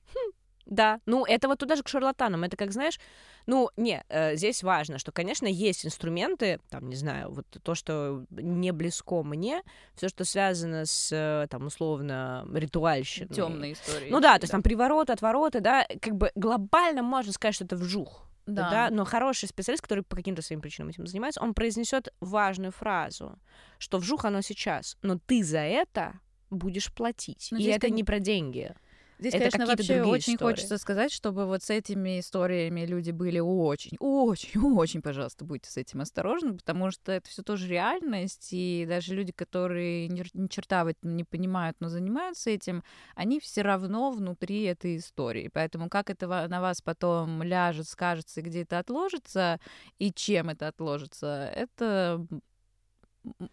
Да, 0.67 1.01
ну 1.07 1.25
это 1.25 1.49
вот 1.49 1.59
туда 1.59 1.77
же 1.77 1.83
к 1.83 1.89
шарлатанам. 1.89 2.45
Это 2.45 2.57
как, 2.57 2.73
знаешь, 2.73 2.99
ну, 3.47 3.71
не, 3.77 4.05
э, 4.09 4.35
здесь 4.37 4.63
важно, 4.65 4.99
что, 4.99 5.13
конечно, 5.13 5.47
есть 5.47 5.87
инструменты, 5.87 6.61
там, 6.69 6.89
не 6.89 6.97
знаю, 6.97 7.31
вот 7.31 7.47
то, 7.63 7.75
что 7.77 8.25
не 8.31 8.73
близко 8.73 9.23
мне, 9.23 9.63
все, 9.95 10.09
что 10.09 10.25
связано 10.25 10.85
с, 10.85 11.11
э, 11.13 11.47
там, 11.49 11.67
условно, 11.67 12.47
ритуальщиной. 12.53 13.29
Темные 13.35 13.73
истории. 13.75 14.11
Ну 14.11 14.21
да, 14.21 14.39
то 14.39 14.45
есть 14.45 14.53
там 14.53 14.63
привороты, 14.63 15.13
отвороты, 15.13 15.61
да, 15.61 15.87
как 16.03 16.17
бы 16.17 16.33
глобально 16.35 17.03
можно 17.03 17.33
сказать, 17.33 17.55
что 17.55 17.65
это 17.65 17.77
вжух. 17.77 18.25
Да. 18.47 18.71
Да. 18.71 18.91
но 18.91 19.05
хороший 19.05 19.49
специалист, 19.49 19.83
который 19.83 20.05
по 20.05 20.15
каким-то 20.15 20.41
своим 20.41 20.61
причинам 20.61 20.91
этим 20.91 21.05
занимается, 21.05 21.43
он 21.43 21.53
произнесет 21.53 22.15
важную 22.21 22.71
фразу, 22.71 23.41
что 23.79 23.99
вжух 23.99 24.25
оно 24.25 24.41
сейчас, 24.41 24.97
но 25.03 25.19
ты 25.19 25.43
за 25.43 25.59
это 25.59 26.21
будешь 26.51 26.93
платить. 26.93 27.49
Ну, 27.51 27.59
И 27.59 27.65
это 27.65 27.89
кон- 27.89 27.97
не 27.97 28.05
про 28.05 28.21
деньги. 28.21 28.73
Здесь, 29.19 29.35
это 29.35 29.51
конечно, 29.51 29.67
вообще 29.67 30.03
очень 30.03 30.35
истории. 30.35 30.51
хочется 30.51 30.79
сказать, 30.79 31.11
чтобы 31.11 31.47
вот 31.47 31.63
с 31.63 31.71
этими 31.71 32.21
историями 32.21 32.85
люди 32.85 33.13
были 33.13 33.39
очень, 33.39 33.97
очень, 33.99 34.61
очень, 34.77 35.01
пожалуйста, 35.01 35.45
будьте 35.45 35.71
с 35.71 35.77
этим 35.77 36.03
осторожны, 36.03 36.55
потому 36.55 36.91
что 36.91 37.13
это 37.13 37.29
все 37.29 37.43
тоже 37.43 37.67
реальность, 37.69 38.49
и 38.53 38.85
даже 38.87 39.15
люди, 39.15 39.33
которые 39.33 40.09
ни, 40.09 40.25
ни 40.35 40.47
черта 40.49 40.85
в 40.85 40.89
этом 40.89 41.17
не 41.17 41.25
понимают, 41.25 41.77
но 41.81 41.89
занимаются 41.89 42.51
этим, 42.51 42.83
они 43.15 43.41
все 43.41 43.63
равно 43.63 44.11
внутри 44.11 44.65
этой 44.65 44.99
истории. 44.99 45.49
Поэтому 45.53 45.89
как 45.89 46.11
это 46.11 46.27
на 46.49 46.61
вас 46.61 46.83
потом 46.83 47.43
ляжет, 47.43 47.89
скажется, 47.89 48.41
и 48.41 48.43
где 48.43 48.63
это 48.63 48.79
отложится, 48.79 49.61
и 49.99 50.13
чем 50.13 50.51
это 50.51 50.69
отложится, 50.69 51.51
это 51.55 52.27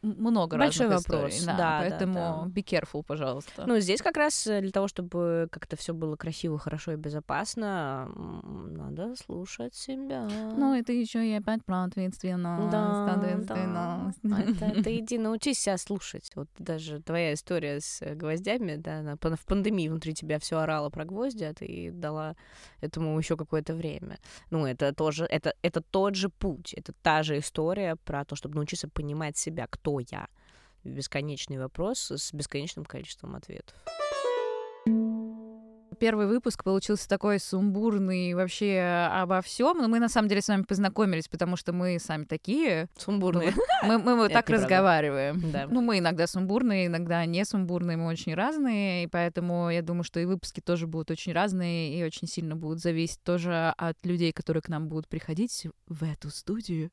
много 0.01 0.57
Большой 0.57 0.87
разных 0.87 1.09
вопрос. 1.09 1.33
историй. 1.33 1.45
Да, 1.47 1.57
Да, 1.57 1.77
поэтому 1.79 2.13
да. 2.13 2.45
be 2.47 2.63
careful, 2.63 3.03
пожалуйста. 3.03 3.65
Ну, 3.65 3.79
здесь 3.79 4.01
как 4.01 4.17
раз 4.17 4.45
э, 4.47 4.61
для 4.61 4.71
того, 4.71 4.87
чтобы 4.87 5.47
как-то 5.51 5.75
все 5.75 5.93
было 5.93 6.15
красиво, 6.15 6.57
хорошо 6.59 6.91
и 6.93 6.95
безопасно, 6.95 8.09
надо 8.13 9.15
слушать 9.15 9.75
себя. 9.75 10.27
Ну, 10.55 10.75
это 10.75 10.91
еще 10.93 11.25
и 11.27 11.33
опять 11.33 11.63
про 11.65 11.83
ответственность. 11.83 12.71
да, 12.71 13.13
ответственность. 13.13 14.19
да. 14.23 14.39
Это, 14.39 14.83
ты 14.83 14.97
иди 14.99 15.17
научись 15.17 15.59
себя 15.59 15.77
слушать. 15.77 16.31
Вот 16.35 16.47
даже 16.57 17.01
твоя 17.01 17.33
история 17.33 17.79
с 17.79 18.01
э, 18.01 18.15
гвоздями, 18.15 18.75
да, 18.75 18.99
она 18.99 19.15
в 19.15 19.45
пандемии 19.45 19.87
внутри 19.89 20.13
тебя 20.13 20.39
все 20.39 20.59
орало 20.59 20.89
про 20.89 21.05
гвозди, 21.05 21.43
а 21.43 21.53
ты 21.53 21.91
дала 21.91 22.35
этому 22.81 23.17
еще 23.17 23.35
какое-то 23.37 23.73
время. 23.73 24.19
Ну, 24.49 24.65
это 24.65 24.93
тоже, 24.93 25.25
это, 25.25 25.53
это 25.61 25.81
тот 25.81 26.15
же 26.15 26.29
путь, 26.29 26.73
это 26.73 26.93
та 27.01 27.23
же 27.23 27.37
история 27.39 27.95
про 28.05 28.25
то, 28.25 28.35
чтобы 28.35 28.55
научиться 28.55 28.87
понимать 28.87 29.37
себя, 29.37 29.62
кто 29.67 29.99
я. 29.99 30.27
Бесконечный 30.83 31.59
вопрос 31.59 32.11
с 32.11 32.33
бесконечным 32.33 32.85
количеством 32.85 33.35
ответов. 33.35 33.75
Первый 35.99 36.27
выпуск 36.27 36.63
получился 36.63 37.07
такой 37.07 37.39
сумбурный 37.39 38.33
вообще 38.33 38.81
обо 39.09 39.41
всем. 39.41 39.77
Но 39.77 39.87
мы 39.87 39.99
на 39.99 40.09
самом 40.09 40.27
деле 40.27 40.41
с 40.41 40.49
вами 40.49 40.63
познакомились, 40.63 41.27
потому 41.29 41.55
что 41.55 41.71
мы 41.71 41.97
сами 41.99 42.25
такие. 42.25 42.89
Сумбурные. 42.97 43.53
Мы, 43.83 43.97
мы 43.99 44.15
вот 44.15 44.25
Это 44.31 44.33
так 44.33 44.49
разговариваем. 44.49 45.51
Да. 45.51 45.67
Ну, 45.69 45.81
мы 45.81 45.99
иногда 45.99 46.27
сумбурные, 46.27 46.87
иногда 46.87 47.25
не 47.25 47.45
сумбурные, 47.45 47.95
мы 47.95 48.07
очень 48.07 48.33
разные, 48.33 49.05
и 49.05 49.07
поэтому 49.07 49.69
я 49.69 49.81
думаю, 49.81 50.03
что 50.03 50.19
и 50.19 50.25
выпуски 50.25 50.59
тоже 50.59 50.87
будут 50.87 51.11
очень 51.11 51.31
разные 51.31 51.97
и 51.97 52.03
очень 52.03 52.27
сильно 52.27 52.57
будут 52.57 52.79
зависеть 52.79 53.21
тоже 53.23 53.73
от 53.77 53.97
людей, 54.05 54.33
которые 54.33 54.61
к 54.61 54.69
нам 54.69 54.87
будут 54.89 55.07
приходить 55.07 55.67
в 55.87 56.03
эту 56.03 56.29
студию. 56.29 56.91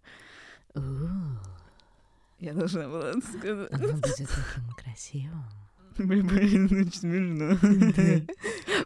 Я 2.40 2.54
должна 2.54 2.88
была 2.88 3.12
сказать. 3.20 3.70
Оно 3.70 3.92
будет 3.92 4.02
таким 4.02 4.74
красивым. 4.74 5.44
Блин, 5.98 6.26
блин, 6.26 6.64
очень 6.64 6.92
смешно. 6.92 7.54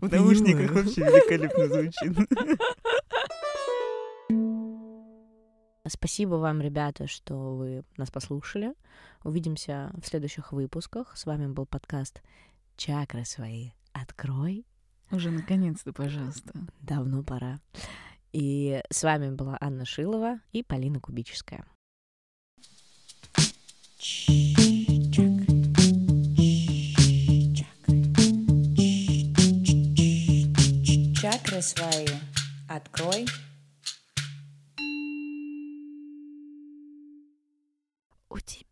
В 0.00 0.10
наушниках 0.10 0.72
вообще 0.72 1.02
великолепно 1.02 1.68
звучит. 1.68 2.18
Спасибо 5.86 6.34
вам, 6.34 6.60
ребята, 6.60 7.06
что 7.06 7.54
вы 7.54 7.84
нас 7.96 8.10
послушали. 8.10 8.74
Увидимся 9.22 9.92
в 10.02 10.06
следующих 10.06 10.52
выпусках. 10.52 11.16
С 11.16 11.24
вами 11.24 11.46
был 11.46 11.66
подкаст 11.66 12.22
«Чакры 12.76 13.24
свои 13.24 13.70
открой». 13.92 14.66
Уже 15.12 15.30
наконец-то, 15.30 15.92
пожалуйста. 15.92 16.52
Давно 16.80 17.22
пора. 17.22 17.60
И 18.32 18.82
с 18.90 19.04
вами 19.04 19.30
была 19.30 19.56
Анна 19.60 19.84
Шилова 19.84 20.40
и 20.50 20.64
Полина 20.64 20.98
Кубическая. 20.98 21.64
Чакры 31.14 31.62
свои 31.62 32.06
открой. 32.68 33.24
У 38.28 38.38
тебя 38.40 38.63